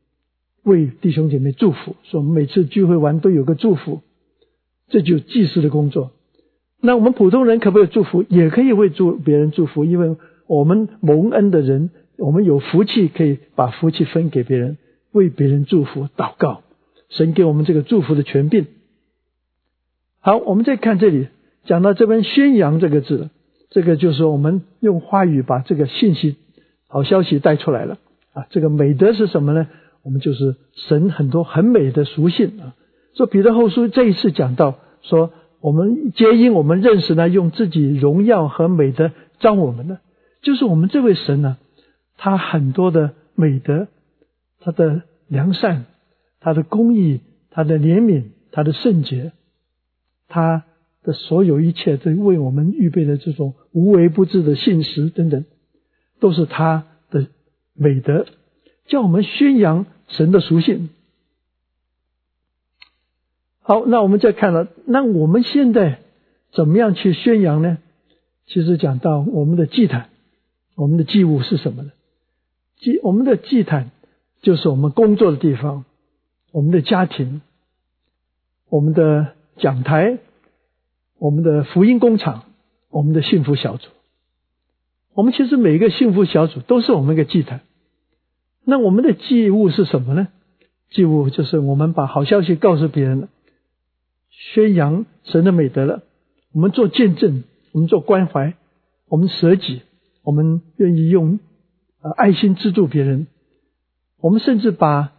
[0.63, 1.95] 为弟兄姐妹祝福。
[2.03, 4.01] 说每次聚会完都有个祝福，
[4.89, 6.11] 这就祭司的工作。
[6.81, 8.25] 那我们普通人可不可以祝福？
[8.27, 14.77] 也可以为祝别人祝福，因为我们蒙恩的人，我们有福气，可以把福气分给别人，
[15.11, 16.63] 为别人祝福祷告。
[17.09, 18.65] 神给我们这个祝福的权柄。
[20.19, 21.27] 好，我们再看这里，
[21.65, 23.29] 讲到这边“宣扬”这个字。
[23.69, 26.38] 这个就是我们用话语把这个信息、
[26.88, 27.97] 好消息带出来了
[28.34, 28.45] 啊！
[28.49, 29.67] 这个美德是什么呢？
[30.04, 32.75] 我们就是神很多很美的属性啊。
[33.15, 39.99] 说彼得后书这一次讲到说，我们皆因我们认识呢，用自己荣耀和美德招我们的，
[40.41, 41.58] 就是我们这位神呢，
[42.17, 43.88] 他很多的美德，
[44.62, 45.86] 他的良善，
[46.39, 49.32] 他的公义，他的怜悯，他的圣洁，
[50.28, 50.63] 他。
[51.05, 55.45] 的所有一切都为我们预备的这种无微不至的信实等等，
[56.19, 57.27] 都是他的
[57.73, 58.25] 美德，
[58.87, 60.89] 叫我们宣扬神的属性。
[63.61, 65.99] 好，那我们再看了，那我们现在
[66.51, 67.77] 怎么样去宣扬呢？
[68.47, 70.09] 其实讲到我们的祭坛，
[70.75, 71.91] 我们的祭物是什么呢？
[72.77, 73.91] 祭我们的祭坛
[74.41, 75.85] 就是我们工作的地方，
[76.51, 77.41] 我们的家庭，
[78.69, 80.19] 我们的讲台，
[81.17, 82.43] 我们的福音工厂，
[82.89, 83.89] 我们的幸福小组。
[85.13, 87.62] 我们其实每一个幸福小组都是我们一个祭坛。
[88.65, 90.28] 那我们的祭物是什么呢？
[90.89, 93.30] 祭物就是我们把好消息告诉别人了，
[94.30, 96.04] 宣扬神的美德了。
[96.51, 98.56] 我们做见证，我们做关怀，
[99.08, 99.82] 我们舍己，
[100.23, 101.39] 我们愿意用
[102.01, 103.28] 呃爱心资助别人。
[104.19, 105.13] 我们甚至把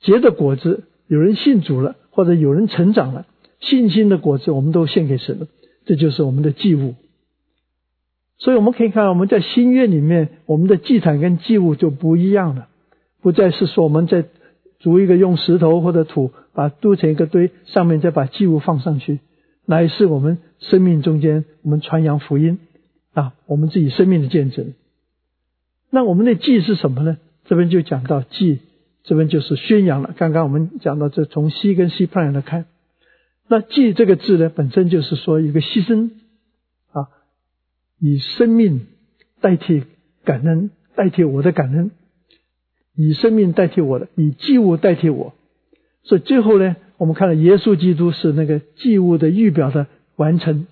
[0.00, 3.26] 结的果子，有人信主了，或者有人成长了，
[3.60, 5.46] 信心的果子，我们都献给神了。
[5.84, 6.94] 这就是我们的祭物。
[8.38, 12.68] 所以我们可以看，我们在新约里面，我们的祭坛跟祭物就不一样了，
[13.20, 14.26] 不再是说我们在
[14.78, 19.18] 筑一个用石头或者土把堆成一个堆，上面再把祭物放上去，
[19.66, 22.60] 乃是我们生命中间我们传扬福音
[23.12, 24.72] 啊，我们自己生命的见证。
[25.90, 27.18] 那我们的祭是什么呢？
[27.46, 28.60] 这边就讲到祭，
[29.02, 30.14] 这边就是宣扬了。
[30.16, 32.66] 刚刚我们讲到这，从西跟西派来看，
[33.48, 36.10] 那祭这个字呢，本身就是说一个牺牲
[36.92, 37.08] 啊。
[37.98, 38.86] 以生命
[39.40, 39.84] 代替
[40.24, 41.90] 感恩，代替我的感恩；
[42.94, 45.32] 以生命代替我的，以祭物代替我。
[46.04, 50.66] 所以最后呢，我们看到耶稣基督是那个祭物的预表的完成。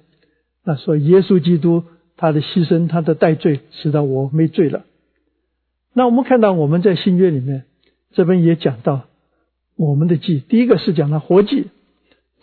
[0.64, 1.84] 那说耶稣基督
[2.16, 4.84] 他的牺牲，他的代罪，使得我没罪了。
[5.92, 7.64] 那我们看到我们在新约里面
[8.12, 9.06] 这边也讲到
[9.76, 11.68] 我们的祭，第一个是讲了活祭，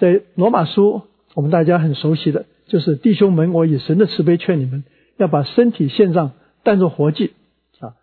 [0.04, 2.46] 在罗马书我们大家很熟悉的。
[2.68, 4.84] 就是弟兄们，我以神的慈悲劝你们，
[5.16, 7.32] 要把身体献上，当作活祭
[7.80, 7.96] 啊。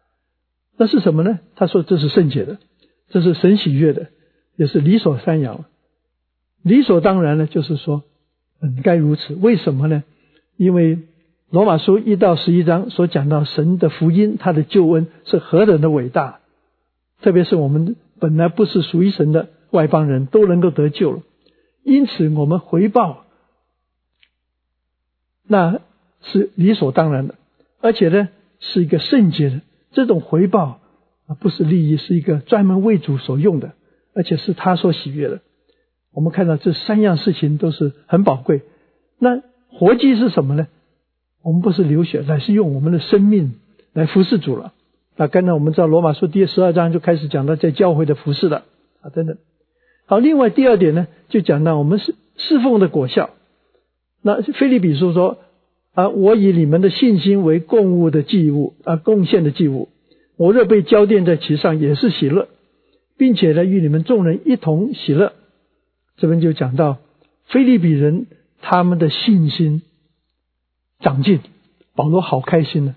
[0.78, 1.40] 那是什么呢？
[1.56, 2.56] 他说这是圣洁的，
[3.10, 4.06] 这是神喜悦的，
[4.56, 5.66] 也是理所当然。
[6.62, 8.02] 理所当然呢，就是说
[8.60, 9.34] 本该如此。
[9.34, 10.02] 为什么呢？
[10.56, 11.00] 因为
[11.50, 16.40] 罗马书一到十一章所讲到神的福音，他的救恩是何等的伟大，
[17.20, 21.22] 特别是我们本来不是属于神的外邦人都能够得救了，
[21.82, 23.24] 因此我们回报。
[25.46, 25.80] 那
[26.22, 27.34] 是理所当然的，
[27.80, 28.28] 而且呢，
[28.60, 30.78] 是一个圣洁的这种回报
[31.26, 33.72] 啊，不是利益，是一个专门为主所用的，
[34.14, 35.40] 而且是他所喜悦的。
[36.12, 38.62] 我们看到这三样事情都是很宝贵。
[39.18, 40.68] 那活祭是什么呢？
[41.42, 43.54] 我们不是流血，乃是用我们的生命
[43.92, 44.72] 来服侍主了。
[45.16, 48.64] 那刚才我们知道罗马书第十二章就开始讲到在教会的服侍了
[49.00, 49.36] 啊，等等。
[50.10, 53.30] 好，另外第二点呢，就讲到我们是侍奉的果效。
[54.22, 55.38] 那菲利比书说
[55.94, 59.88] 啊，我以你们的信心为供物的祭物啊，贡献的祭物，
[60.36, 62.48] 我若被浇奠在其上，也是喜乐，
[63.18, 65.32] 并且呢，与你们众人一同喜乐。
[66.16, 66.98] 这边就讲到
[67.44, 68.26] 菲利比人
[68.60, 69.82] 他们的信心
[70.98, 71.38] 长进，
[71.94, 72.96] 保罗好开心呢。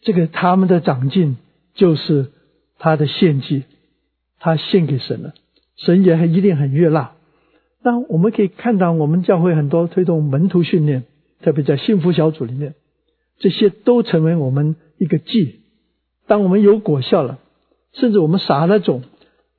[0.00, 1.38] 这个他们的长进
[1.74, 2.30] 就是
[2.78, 3.64] 他的献祭，
[4.38, 5.34] 他献给神了，
[5.84, 7.12] 神也一定很悦纳。
[7.82, 11.04] 那我们可以看到，我们教会很多推动门徒训练，
[11.40, 12.74] 特别在幸福小组里面，
[13.38, 15.60] 这些都成为我们一个祭。
[16.26, 17.38] 当我们有果效了，
[17.94, 19.02] 甚至我们撒了种，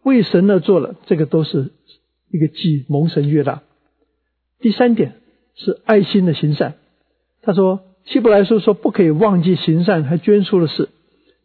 [0.04, 1.72] 为神而做了，这个都是
[2.30, 3.64] 一个祭，蒙神悦纳。
[4.60, 5.16] 第三点
[5.56, 6.76] 是爱心的行善。
[7.42, 10.90] 他说，希伯来书说不可以忘记行善和捐出的事，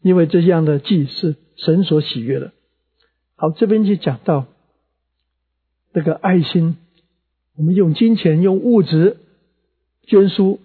[0.02, 2.52] 因为这样的祭是神所喜悦的。
[3.36, 4.46] 好，这边就讲到。
[5.96, 6.76] 这个爱心，
[7.56, 9.16] 我们用金钱、用物质
[10.06, 10.60] 捐书。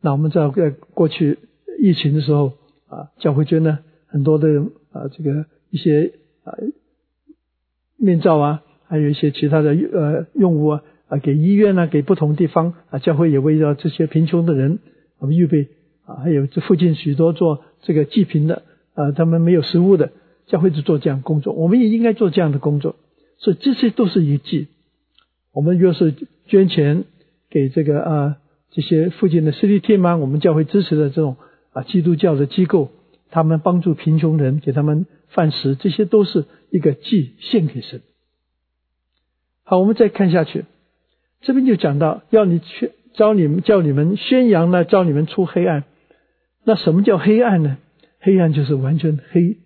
[0.00, 1.38] 那我们在，在过去
[1.78, 2.54] 疫情的时候
[2.88, 4.48] 啊，教会捐了很多的
[4.90, 6.58] 啊，这个一些啊
[7.96, 14.80] 面罩啊，还有一些其他的呃用物啊，啊给医院啊，给不同地方啊，教会也为了这些贫穷的人，
[15.20, 15.68] 我们预备
[16.04, 20.10] 啊，还有这附近许多做这个济贫的啊，他们没有食物的，
[20.48, 22.96] 教会就做这样工作，我们也应该做这样的工作。
[23.38, 24.68] 所以这些都是一计。
[25.52, 26.14] 我们若是
[26.46, 27.04] 捐钱
[27.48, 28.36] 给这个啊
[28.70, 30.16] 这些附近的 CT 天吗？
[30.16, 31.36] 我们教会支持的这种
[31.72, 32.90] 啊基督教的机构，
[33.30, 38.02] 他们帮助贫穷人，给他们饭食，这些都是一个祭献给神。
[39.64, 40.64] 好，我们再看下去，
[41.40, 45.84] 这边就讲到要你去招你们叫你们宣扬呢，招你们出黑暗。
[46.64, 47.78] 那什么叫黑暗呢？
[48.20, 49.56] 黑暗就是完全黑，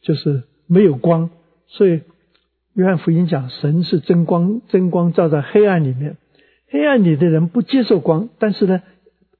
[0.00, 1.30] 就是没有光，
[1.66, 2.00] 所以。
[2.76, 6.18] 约翰福音讲，神是真光，真光照在黑暗里面，
[6.68, 8.82] 黑暗里的人不接受光，但是呢，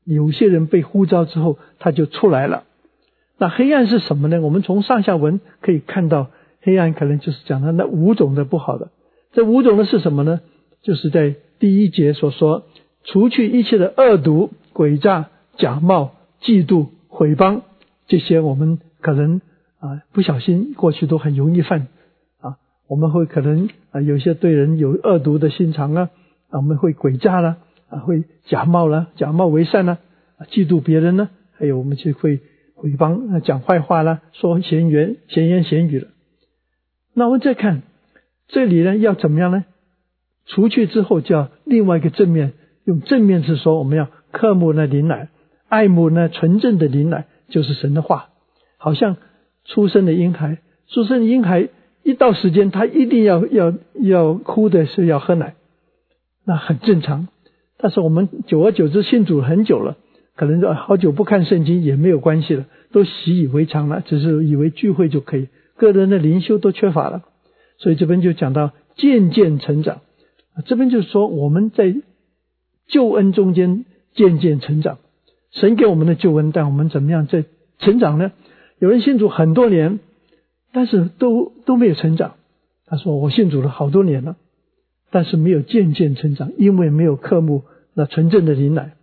[0.05, 2.65] 有些人被呼召之后，他就出来了。
[3.37, 4.41] 那黑暗是什么呢？
[4.41, 6.31] 我们从上下文可以看到，
[6.63, 8.89] 黑暗可能就是讲的那五种的不好的。
[9.35, 10.41] 这五种的是什么呢？
[10.81, 12.63] 就是在第一节所说，
[13.05, 17.61] 除去一切的恶毒、诡诈、假冒、嫉妒、毁谤，
[18.09, 19.43] 这些我们可能
[19.79, 21.89] 啊不小心过去都很容易犯。
[22.89, 26.11] 我们会可能啊有些对人有恶毒的心肠啊，
[26.51, 29.99] 啊我们会诡诈了啊，会假冒了，假冒为善啦，
[30.51, 32.41] 嫉妒别人呢，还有我们就会。
[32.79, 36.09] 毁谤、讲坏话了，说闲言、闲言闲语了。
[37.15, 37.81] 那我们再看
[38.49, 39.65] 这里呢，要怎么样呢？
[40.45, 42.53] 除去之后，叫另外一个正面，
[42.85, 45.31] 用正面是说，我们要刻慕那灵奶，
[45.71, 48.29] 爱慕那纯正的灵奶，就是神的话。
[48.77, 49.17] 好像
[49.65, 51.71] 出生的婴孩，出生的婴孩
[52.07, 55.57] 一到时间，他一定要要要哭的是要喝奶，
[56.45, 57.27] 那很正常。
[57.79, 59.97] 但是我们久而久之信主很久了。
[60.37, 65.49] 可能说好久不看圣经也没有关系了，都习以为常了，只是以为聚会就可以。
[65.77, 67.25] 个人的灵修都缺乏了，
[67.79, 70.03] 所以这边就讲到渐渐成长。
[70.65, 71.93] 这边就是说我们在
[72.87, 74.99] 救恩中间渐渐成长，
[75.51, 77.47] 神给我们的救恩，但我们怎么样在
[77.81, 78.31] 成长呢？
[78.79, 79.99] 有人信主很多年，
[80.73, 82.35] 但是都都没有成长。
[82.87, 84.37] 他说我信主了好多年了，
[85.11, 88.95] 但是没有渐渐成长，因为没有刻目那纯正的灵奶。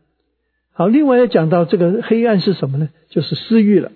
[0.71, 2.89] 好，另外要讲到这个黑暗是什么呢？
[3.10, 3.91] 就是私欲了。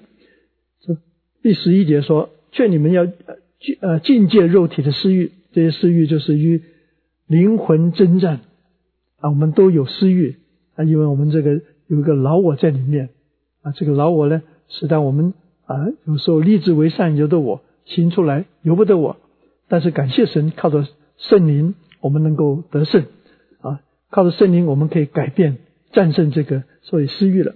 [0.81, 0.97] 这
[1.41, 6.63] 第十一节说，劝你们要禁呃禁戒肉体的私欲，这些私欲就是与
[7.25, 8.41] 灵魂征战
[9.19, 9.29] 啊。
[9.29, 10.35] 我们都有私欲
[10.75, 13.09] 啊，因为我们这个有一个老我在里面
[13.63, 13.71] 啊。
[13.71, 15.33] 这个老我呢，使得我们
[15.67, 19.17] 啊有时候立志为善，由得我行出来，由不得我。
[19.69, 23.05] 但是感谢神，靠着圣灵，我们能够得胜
[23.61, 23.81] 啊。
[24.09, 25.57] 靠着圣灵，我们可以改变。
[25.93, 27.55] 战胜这个所以私欲了。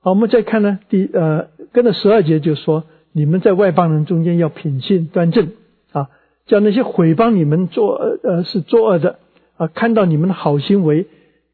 [0.00, 5.52] 好，我们再看呢，第呃，跟着十二节就说，你们在外邦人中间要品性端正
[5.90, 6.10] 啊，
[6.46, 9.18] 叫那些毁谤你们作呃是作恶的
[9.56, 11.06] 啊，看到你们的好行为，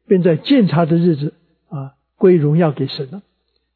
[0.05, 1.33] 便在鉴察的日子
[1.69, 3.21] 啊归荣耀给神了。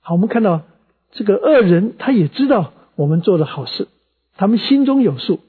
[0.02, 0.64] 好，我们看到
[1.12, 3.88] 这个恶人他也知道我们做的好事，
[4.36, 5.40] 他们心中有数，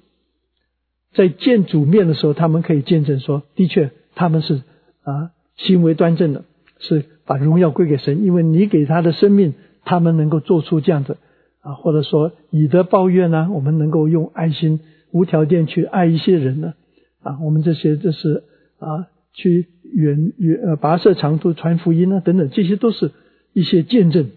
[1.15, 4.63] 在见主面的时候，他们可以见证说，的确他们是
[5.03, 6.45] 啊行为端正的。
[6.81, 11.17] 是把荣耀归给神，因为你给他的生命，他们能够做出这样子
[11.61, 14.79] 啊，或者说以德报怨呢，我们能够用爱心
[15.11, 16.75] 无条件去爱一些人呢
[17.21, 18.45] 啊，我们这些就是
[18.79, 23.11] 啊，去远远呃跋涉长途传福音呢等等，这些都是
[23.53, 24.31] 一些见证。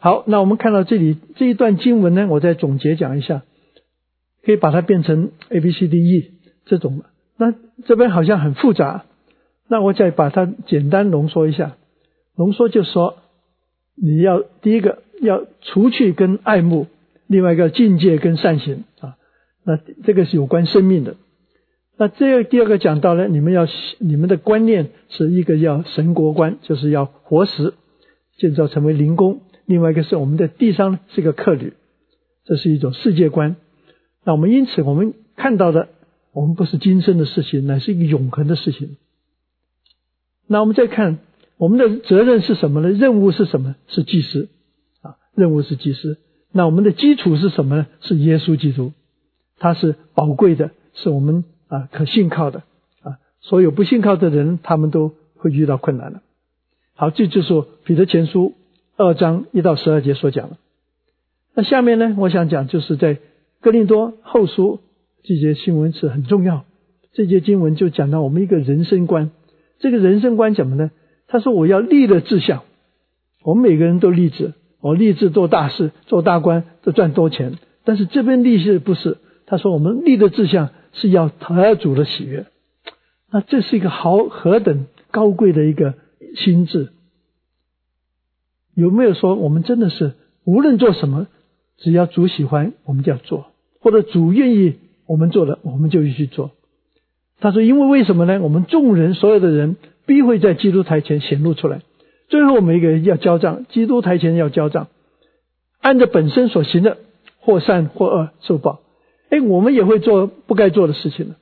[0.00, 3.42] 好，那我们看到这里这一段经文呢，我再总结讲一下，
[4.44, 6.30] 可以把它变成 A B C D E
[6.66, 7.02] 这种，
[7.36, 7.52] 那
[7.84, 9.04] 这边好像很复杂。
[9.66, 11.76] 那我再把它简单浓缩一下，
[12.36, 13.16] 浓缩就说，
[13.96, 16.86] 你要第一个要除去跟爱慕，
[17.26, 19.16] 另外一个境界跟善行啊，
[19.64, 21.16] 那这个是有关生命的。
[21.98, 23.66] 那这第二个讲到呢，你们要
[23.98, 27.74] 你们的观念是一个要神国观，就是要活石
[28.38, 31.74] 建造成为灵宫；另外一个是我们的地上是一个客旅，
[32.46, 33.56] 这是一种世界观。
[34.24, 35.90] 那我们因此我们看到的，
[36.32, 38.96] 我们不是今生的事情，乃是一个永恒的事情。
[40.46, 41.18] 那我们再看
[41.58, 42.88] 我们的责任是什么呢？
[42.88, 43.76] 任务是什么？
[43.88, 44.48] 是祭司
[45.02, 46.16] 啊，任务是祭司。
[46.50, 47.86] 那我们的基础是什么呢？
[48.00, 48.92] 是耶稣基督，
[49.58, 52.60] 他是宝贵的，是我们啊可信靠的
[53.02, 53.18] 啊。
[53.42, 56.22] 所有不信靠的人，他们都会遇到困难的。
[56.94, 58.54] 好，这就是彼得前书
[58.98, 60.56] 二章一到十二节所讲的。
[61.54, 63.18] 那下面呢，我想讲就是在
[63.60, 64.80] 哥林多后书
[65.22, 66.64] 这节新闻是很重要。
[67.12, 69.30] 这节经文就讲到我们一个人生观。
[69.78, 70.90] 这个人生观怎么呢？
[71.28, 72.64] 他说：“我要立了志向。
[73.44, 77.58] 我们每个人都立志，我立志做大事、做大官，都赚多钱。
[77.84, 79.18] 但是这边立志不是。
[79.46, 82.46] 他说我们立的志向是要得主的喜悦。
[83.30, 85.94] 那这是一个好何等高贵的一个
[86.36, 86.88] 心智。
[88.80, 90.12] 有没有说我们真的是
[90.44, 91.26] 无论做什么，
[91.78, 93.46] 只要主喜欢，我们就要做；
[93.80, 94.76] 或者主愿意
[95.06, 96.52] 我们做的，我们就去做。”
[97.40, 98.40] 他说：“因为为什么呢？
[98.40, 99.74] 我们众人所有的人
[100.06, 101.80] 必会在基督台前显露出来。
[102.28, 104.86] 最后，每一个人要交账，基督台前要交账，
[105.80, 106.98] 按照本身所行的，
[107.40, 108.78] 或善或恶受报。
[109.28, 111.34] 哎，我们也会做不该做的事情了，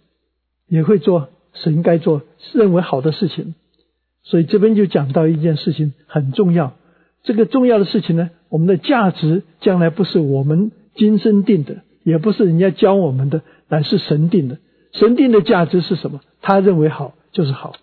[0.68, 2.22] 也会做神该做
[2.54, 3.54] 认为好的事情。
[4.22, 6.72] 所以这边就讲到一件事情很重要。
[7.26, 14.58] 这个重要的事情呢，我们的价值将来不是我们今生定的，也不是人家教我们的，乃是神定的。”
[14.94, 16.20] 神定的价值是什么？
[16.40, 17.74] 他认为好就是好，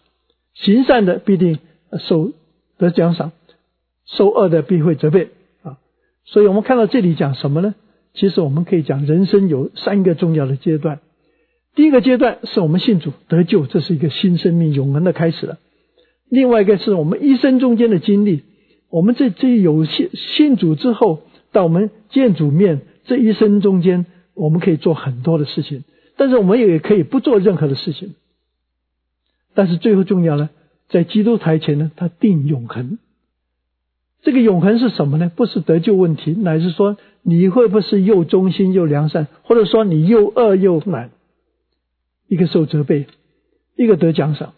[0.55, 1.59] 行善的必定
[1.99, 2.31] 受
[2.79, 3.33] 得奖赏，
[4.07, 5.29] 受恶的必会责备
[5.61, 5.77] 啊。
[6.25, 7.75] 所以我们看到这里讲什么呢？
[8.13, 11.01] 其实我们可以讲，人生有三个重要的阶段。
[11.75, 15.59] 第一个阶段是我们信主得救，这是一个新生命永恒的开始了。
[16.29, 18.43] 另外一个是我们一生中间的经历，
[18.93, 25.83] 我们这这有信信主之后，到我们见主面这一生中间，我们可以做很多的事情，
[26.15, 28.13] 但是我们也可以不做任何的事情。
[29.55, 30.51] 但是最后重要呢，
[30.89, 32.99] 在基督台前呢，他定永恒。
[34.21, 35.31] 这个永恒是什么呢？
[35.35, 41.09] 不是得救问题，乃是说你会不会是又忠心又良善，或者说你又恶又懒，
[42.27, 43.07] 一个受责备，
[43.75, 44.53] 一个得奖赏，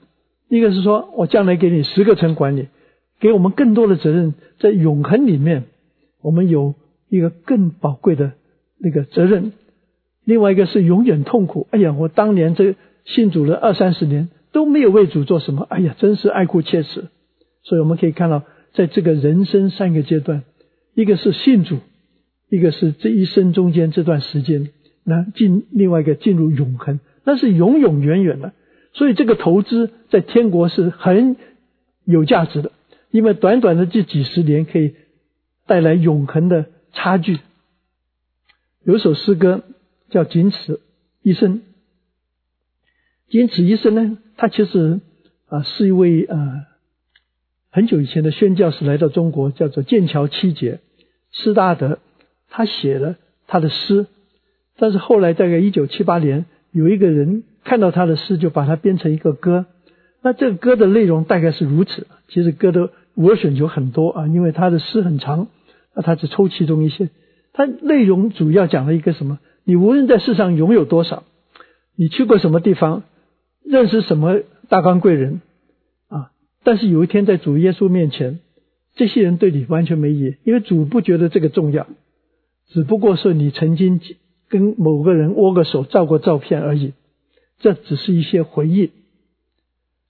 [0.49, 2.67] 一个是说我将来给你十个城管理，
[3.25, 5.63] 给我们更多的责任，在永恒里面，
[6.21, 6.75] 我们有
[7.09, 8.33] 一个更宝贵的
[8.77, 9.51] 那个责任。
[10.25, 11.67] 另外一个是永远痛苦。
[11.71, 17.07] 哎呀，我当年这信主了二三十年都没有为主做什么，哎呀，真是爱哭切齿。
[17.63, 18.43] 所以我们可以看到。
[18.75, 20.43] 在这个人生三个阶段，
[20.93, 21.77] 一个是信主，
[22.49, 24.69] 一个是这一生中间这段时间，
[25.05, 28.51] 那进另外一个进入永恒，那是永永远远的。
[28.91, 31.37] 所以这个投资在天国是很
[32.03, 32.73] 有价值的，
[33.15, 34.93] 因为短短的这几十年可以
[35.65, 37.39] 带来永恒的差距。
[38.83, 39.63] 有首诗歌
[40.09, 40.81] 叫《仅此
[41.21, 41.59] 一生》，
[43.29, 44.99] 仅此一生呢，他其实
[45.47, 46.65] 啊是一位啊。
[47.69, 50.81] 很久以前的宣教士来到中国，叫做剑桥七杰
[51.31, 51.99] 施大德，
[52.49, 53.15] 他写了
[53.47, 54.07] 他的诗，
[54.75, 59.67] 但是后来大概一九七八年，有一个人看到他的诗，就把它编成一个歌。
[60.21, 62.07] 那这个歌的内容大概是如此。
[62.27, 65.47] 其实歌的 version 有很多啊，因为他的诗很长，
[65.95, 67.09] 那他只抽其中一些。
[67.53, 69.39] 他内容主要讲了一个什么？
[69.63, 71.23] 你无论在世上拥有多少，
[71.95, 73.03] 你去过什么地方，
[73.63, 75.41] 认识什么大官贵人。
[76.07, 76.31] 啊
[76.63, 78.39] 但是有一天在主耶稣面前，
[78.95, 81.87] 这些人对你完全没意义，因为主不觉得这个重要，
[82.69, 84.01] 只不过是你曾经
[84.49, 86.93] 跟某个人握个手、照过照片而已，
[87.59, 88.91] 这只是一些回忆。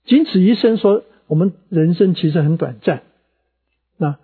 [0.06, 3.04] 仅此一生，说我们人生其实很短暂。
[3.98, 4.18] 那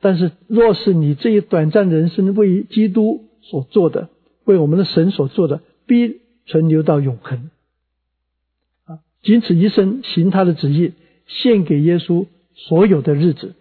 [0.00, 4.08] 但是若是你这一短暂人生为基督所做的，
[4.44, 7.50] 为我们的神所做的，必存留到永恒。
[8.84, 10.92] 啊，仅此一生行他的旨意。
[11.26, 12.26] 献给耶稣
[12.56, 13.54] 所有的日子，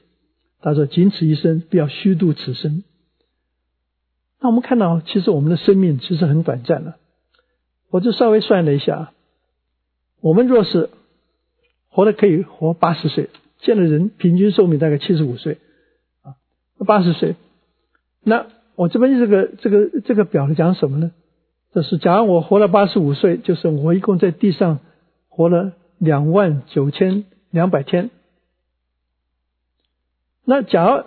[0.59, 2.83] 他说：“仅此一生，不要虚度此生。”
[4.41, 6.97] 那我们看到，其实我们的生命其实很短暂了。
[7.91, 9.13] 我就稍微算了一下，
[10.19, 10.89] 我们若是
[11.89, 13.29] 活的可以活八十岁，
[13.59, 15.57] 现在人平均寿命大概七十五岁
[16.21, 16.35] 啊，
[16.85, 17.35] 八十岁。
[18.23, 21.11] 那我这边这个这个这个表是讲什么呢？
[21.73, 24.79] 就是假如我活了八十五岁，就是我一共在地上
[25.27, 27.25] 活了两万九千。
[27.51, 28.11] 两百天，
[30.45, 31.03] 那假如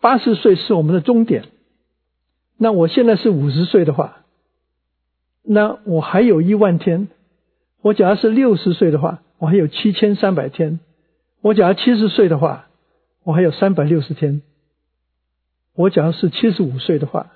[0.00, 1.44] 八十岁是我们的终点，
[2.56, 4.24] 那我现在是五十岁的话，
[5.42, 7.08] 那我还有一万天。
[7.82, 10.78] 我假如是六十岁的话，我还有七千三百天。
[11.40, 12.68] 我假如七十岁的话，
[13.24, 14.40] 我还有三百六十天。
[15.74, 17.32] 我假如是七十五岁的话，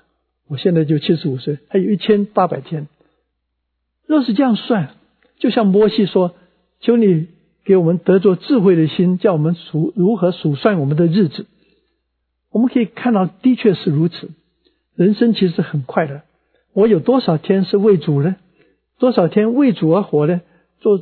[0.47, 2.87] 我现在就七十五岁，还有一千八百天。
[4.05, 4.91] 若是这样算，
[5.37, 6.33] 就像摩西说
[6.79, 7.27] ：“求你。”
[7.65, 11.47] 给我们得着智慧的心，叫我们数如何数算我们的日子。
[12.49, 14.29] 我们可以看到，的确是如此。
[14.95, 16.21] 人生其实很快的。
[16.71, 18.37] 我有多少天是为主呢？
[18.99, 20.39] 多少天为主而活呢？
[20.79, 21.01] 做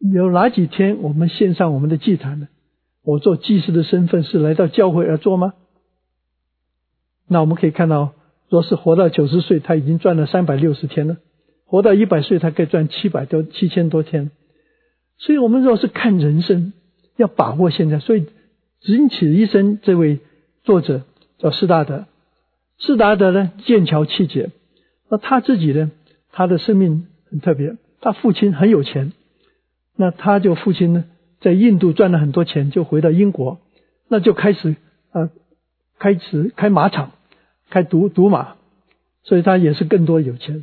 [0.00, 2.48] 有哪几天我们献上我们的祭坛呢？
[3.04, 5.54] 我做祭司的身份是来到教会而做吗？
[7.26, 8.12] 那我们可以看到，
[8.48, 11.16] 若是活到九十岁，他已经赚了三百六十天了；
[11.66, 14.30] 活到一百岁，他可以赚七百多七千多天。
[15.18, 16.72] 所以，我们若是看人生，
[17.16, 17.98] 要把握现在。
[17.98, 18.26] 所以，
[18.80, 20.20] 只此一生，这位
[20.62, 21.02] 作者
[21.38, 22.06] 叫斯大德。
[22.78, 24.50] 斯达德呢，剑桥气节。
[25.10, 25.90] 那他自己呢，
[26.30, 27.76] 他的生命很特别。
[28.00, 29.12] 他父亲很有钱，
[30.00, 31.04] 那他就父亲呢，
[31.40, 33.58] 在印度赚了很多钱，就回到英国，
[34.06, 34.76] 那就开始
[35.10, 35.28] 啊，
[35.98, 37.10] 开始开马场，
[37.68, 38.54] 开赌赌马，
[39.24, 40.62] 所以他也是更多有钱。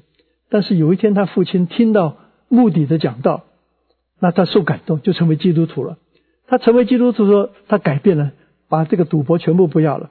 [0.49, 2.15] 但是有一天，他父亲听到
[2.47, 3.43] 目的的讲道。
[4.21, 5.97] 那他受感动，就成为基督徒了。
[6.47, 8.31] 他成为基督徒说，他改变了，
[8.69, 10.09] 把这个赌博全部不要了。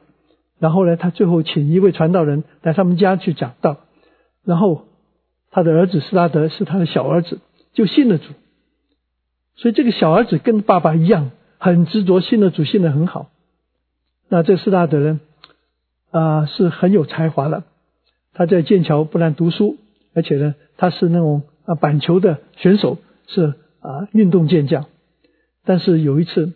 [0.58, 3.78] 然后呢，他最后请一位传道人来他们家去讲道。
[4.44, 4.84] 然后
[5.50, 7.40] 他的儿子斯拉德是他的小儿子，
[7.72, 8.24] 就信了主。
[9.56, 13.30] 所以这个小儿子跟爸爸一样，很执着，信了主，信的很好。
[14.28, 15.20] 那这斯拉德呢，
[16.10, 17.64] 啊，是很有才华的。
[18.32, 19.76] 他在剑桥不但读书，
[20.14, 23.54] 而且呢，他是那种啊板球的选手，是。
[23.86, 24.86] 啊，运动健将，
[25.62, 26.54] 但是有一次，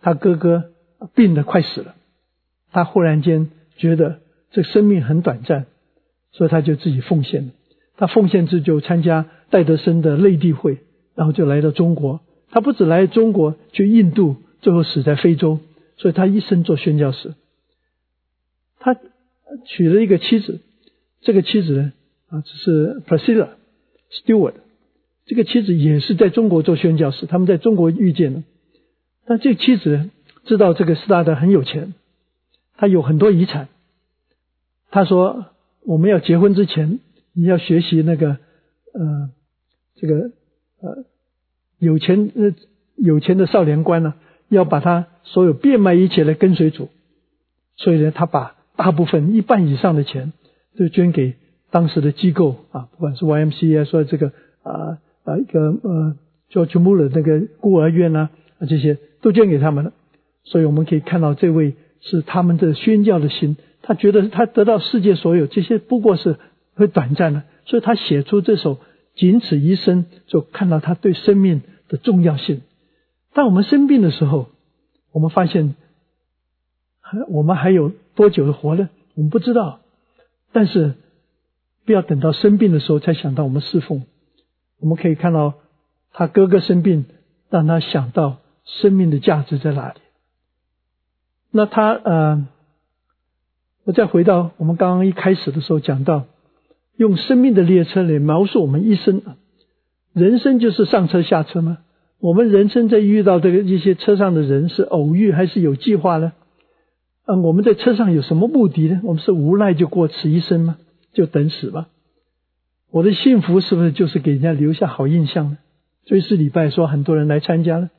[0.00, 0.70] 他哥哥
[1.12, 1.96] 病得快死了，
[2.70, 4.20] 他忽然间觉得
[4.52, 5.66] 这生命很短暂，
[6.30, 7.52] 所以他就自己奉献了。
[7.96, 10.78] 他奉献之就参加戴德生的内地会，
[11.16, 12.20] 然后就来到中国。
[12.50, 15.60] 他不止来中国，去印度，最后死在非洲。
[15.96, 17.34] 所以他一生做宣教士。
[18.78, 18.96] 他
[19.66, 20.60] 娶了一个妻子，
[21.20, 21.92] 这个妻子呢，
[22.28, 23.48] 啊，只是 Priscilla
[24.12, 24.54] Stewart。
[25.26, 28.44] 这个妻子也是在中国做宣教士，他们在中国遇见了。
[29.26, 30.08] 但这个妻子
[30.44, 31.94] 知道这个斯大德很有钱，
[32.76, 33.68] 他有很多遗产。
[34.90, 35.46] 他说
[35.84, 37.00] ：“我们要结婚之前，
[37.34, 38.38] 你要学习那个
[38.94, 39.30] 呃，
[39.96, 40.30] 这个
[40.80, 41.04] 呃，
[41.78, 42.54] 有钱呃
[42.96, 44.14] 有钱的少年官呢，
[44.48, 46.88] 要把他所有变卖一切来跟随主。
[47.76, 50.32] 所以呢，他把大部分一半以上的钱
[50.76, 51.34] 都捐给
[51.70, 54.98] 当时的机构啊，不管是 YMCA 说这个啊。”
[55.28, 56.16] 啊，一个呃，
[56.48, 58.30] 叫全部的那个孤儿院啊，
[58.66, 59.92] 这些都捐给他们了。
[60.44, 63.58] 所以我们可以看到，这位是他们的宣教的心。
[63.82, 66.36] 他觉得他得到世界所有这些不过是
[66.76, 68.76] 会短暂的，所以他写出这首
[69.18, 72.62] 《仅此一生》，就看到他对生命的重要性。
[73.34, 74.48] 当我们生病的时候，
[75.12, 75.74] 我们发现
[77.00, 78.88] 还我们还有多久的活呢？
[79.14, 79.80] 我们不知道。
[80.52, 80.94] 但是
[81.84, 84.04] 不要等到生病的时候才想到我们侍奉。
[84.78, 85.54] 我们可以看到，
[86.12, 87.04] 他哥哥生病，
[87.50, 90.00] 让他想到生命的价值在哪里。
[91.50, 92.46] 那他呃，
[93.84, 96.26] 我再回到我们刚刚一开始的时候讲到，
[96.98, 99.36] 用生命的列车来描述我们一生啊。
[100.12, 101.78] 人生就是上车下车吗？
[102.20, 106.32] 我们人生在遇到这个一些车上的人是偶遇还是有计划呢？
[107.24, 109.00] 嗯，我们在车上有什么目的呢？
[109.04, 110.76] 我们是无奈就过此一生吗？
[111.12, 111.86] 就等死吗？
[112.90, 115.58] 我的幸福是不是就是给人家留下好印象呢？
[116.04, 117.90] 所以是礼拜说很多人来参加了。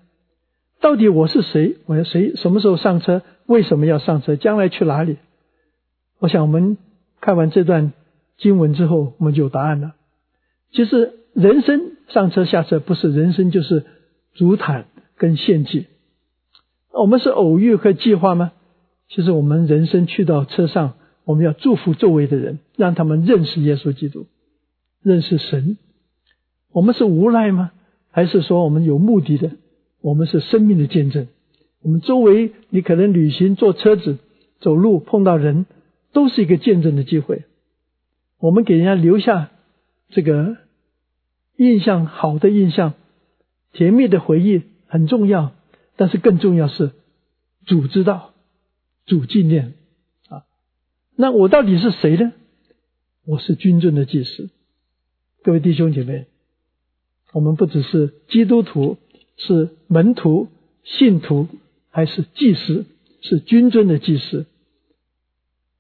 [0.82, 1.78] 到底我是谁？
[1.86, 2.36] 我要谁？
[2.36, 3.22] 什么时候上车？
[3.46, 4.36] 为什么要上车？
[4.36, 5.18] 将来去哪里？
[6.20, 6.78] 我想我们
[7.22, 7.94] 看完这段
[8.40, 9.94] 经文之后，我们就有答案了。
[10.72, 13.86] 其实人生上车下车不是人生，就是
[14.34, 14.88] 主坦
[15.18, 15.88] 跟献祭。
[16.92, 18.52] 我们是偶遇和计划吗？
[19.10, 20.94] 其实我们人生去到车上，
[21.26, 24.28] 我们要祝福周围的人，让他们认识耶稣基督。
[25.02, 25.78] 认识神，
[26.72, 27.72] 我们是无赖吗？
[28.12, 29.52] 还是说我们有目的的？
[30.02, 31.28] 我们是生命的见证。
[31.82, 34.18] 我们周围，你可能旅行、坐车子、
[34.60, 35.66] 走路碰到人，
[36.14, 37.44] 都是一个见证的机会。
[38.40, 39.52] 我们给人家留下
[40.10, 40.58] 这个
[41.58, 42.94] 印象，好的印象、
[43.74, 45.52] 甜蜜的回忆很重要。
[45.98, 46.94] 但是更重要是
[47.66, 48.34] 主知道，
[49.06, 49.74] 主纪念
[50.30, 50.44] 啊。
[51.18, 52.32] 那我到底是谁呢？
[53.26, 54.50] 我是君尊的祭司。
[55.44, 56.28] 各位弟兄姐妹，
[57.34, 58.98] 我们不只是基督徒，
[59.36, 60.48] 是门徒、
[60.86, 61.50] 信徒，
[61.90, 62.86] 还是祭司，
[63.22, 64.46] 是君尊的祭司。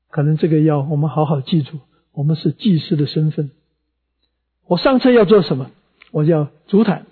[0.10, 1.80] 可能这个要我们好好记住，
[2.20, 3.50] 我们是祭司的身份。
[4.66, 5.72] 我上车要做什么？
[6.12, 7.06] 我要主坦、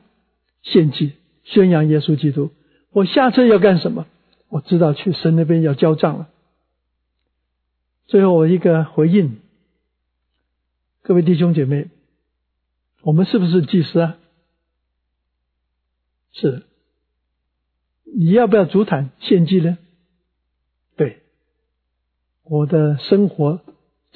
[0.63, 1.13] 献祭、
[1.45, 2.51] 宣扬耶稣基督。
[2.91, 4.05] 我下车要干什么？
[4.49, 6.27] 我知道去神那边要交账了。
[8.07, 9.39] 最后我一个回应，
[11.03, 11.87] 各位弟兄姐妹。
[13.01, 14.17] 我们是不是祭司啊？
[16.33, 16.63] 是。
[18.03, 19.77] 你要不要主坦献祭呢？
[20.97, 21.21] 对。
[22.43, 23.61] 我的生活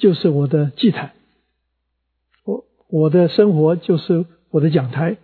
[0.02, 1.12] 就是我的祭坛，
[2.42, 5.16] 我我的生活就是我的讲台。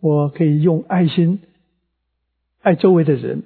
[0.00, 1.38] 我可以用爱心
[2.62, 3.44] 爱周围的人，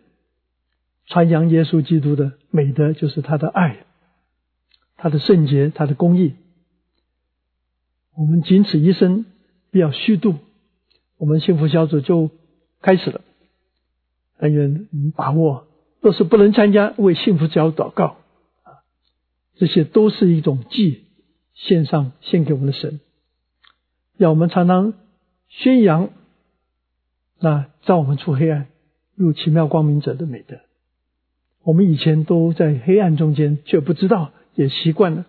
[1.05, 3.85] 传扬耶稣基督的美德，就是他的爱，
[4.97, 6.37] 他的圣洁，他的公义。
[8.17, 9.27] 我们仅此一生，
[9.71, 10.37] 不要虚度。
[11.19, 12.31] 我们幸福小组就
[12.81, 13.21] 开始了。
[14.39, 15.67] 但愿我们把握，
[16.01, 18.17] 若是不能参加，为幸福小祷告，
[19.61, 21.03] 这些都是一种祭，
[21.53, 22.99] 献上献给我们的神。
[24.17, 24.95] 要我们常常
[25.51, 26.09] 宣扬
[27.39, 28.69] 那照我们出黑暗
[29.15, 30.61] 入奇妙光明者的美德。
[31.63, 35.27] 我们以前都在黑暗中间，却不知道，也习惯了。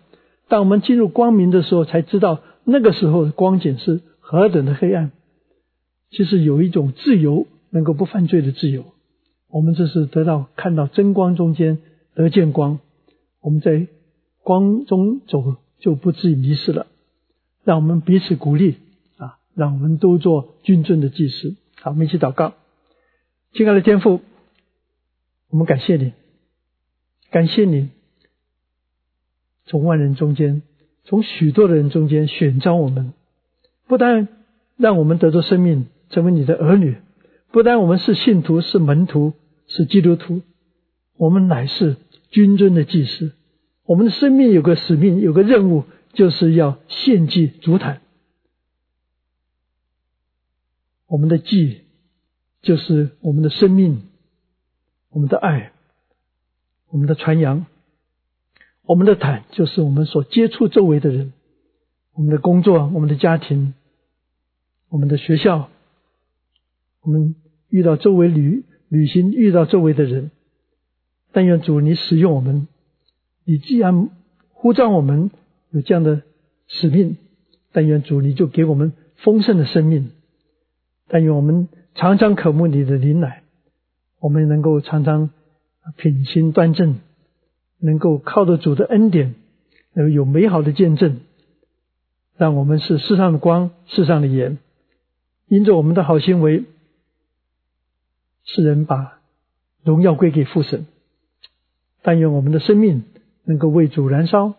[0.48, 2.40] 当我们进入光明的时候，才知道。
[2.64, 5.10] 那个时候的光景是何等的黑暗，
[6.10, 8.94] 其实有一种自由，能够不犯罪的自由。
[9.50, 11.80] 我们这是得到看到真光中间
[12.14, 12.78] 得见光，
[13.42, 13.88] 我们在
[14.42, 16.86] 光中走就不至于迷失了。
[17.64, 18.76] 让我们彼此鼓励
[19.16, 21.56] 啊，让我们都做君尊的祭司。
[21.80, 22.54] 好，我们一起祷告，
[23.52, 24.20] 亲爱的天父，
[25.50, 26.12] 我们感谢你，
[27.30, 27.90] 感谢你
[29.66, 30.62] 从万人中间。
[31.04, 33.12] 从许多的人中间选召我们，
[33.88, 34.28] 不但
[34.76, 36.94] 让我们得着生命，成为你的儿女；
[37.50, 39.32] 不但我们是信徒、是门徒、
[39.66, 40.42] 是基督徒，
[41.16, 41.96] 我们乃是
[42.30, 43.32] 君尊的祭司，
[43.92, 45.84] 我们的生命有个使命，有个任务，
[46.14, 48.00] 就是要献祭主坛。
[51.06, 51.82] 我们的祭
[52.62, 54.04] 就是我们的生命，
[55.10, 55.72] 我们的爱，
[56.88, 57.66] 我们的传扬。
[58.84, 61.34] 我们的坦就是我们所接触周围的人，
[62.14, 63.74] 我们的工作，我们的家庭，
[64.88, 65.68] 我们的学校，
[67.02, 67.34] 我们
[67.68, 70.30] 遇到周围旅旅行遇到周围的人。
[71.30, 72.68] 但愿主你使用我们，
[73.44, 74.10] 你既然
[74.50, 75.30] 呼召我们
[75.70, 76.22] 有这样的
[76.68, 77.16] 使命，
[77.72, 80.10] 但愿主你就给我们丰盛的生命。
[81.08, 83.42] 但愿我们常常渴慕你的灵奶，
[84.20, 85.30] 我们能够常常
[85.96, 87.00] 品行端正。
[87.84, 89.34] 能够靠着主的恩典，
[89.92, 91.18] 能有美好的见证，
[92.36, 94.58] 让我们是世上的光，世上的盐。
[95.48, 96.62] 因着我们的好行为，
[98.44, 99.20] 世人把
[99.82, 100.86] 荣耀归给父神。
[102.02, 103.02] 但愿我们的生命
[103.44, 104.54] 能够为主燃烧，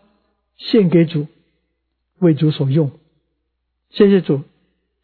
[0.56, 1.26] 献给主，
[2.18, 2.90] 为主所用。
[3.90, 4.42] 谢谢主，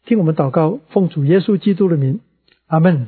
[0.05, 2.19] 听我们祷告，奉主耶稣基督的名，
[2.67, 3.07] 阿门。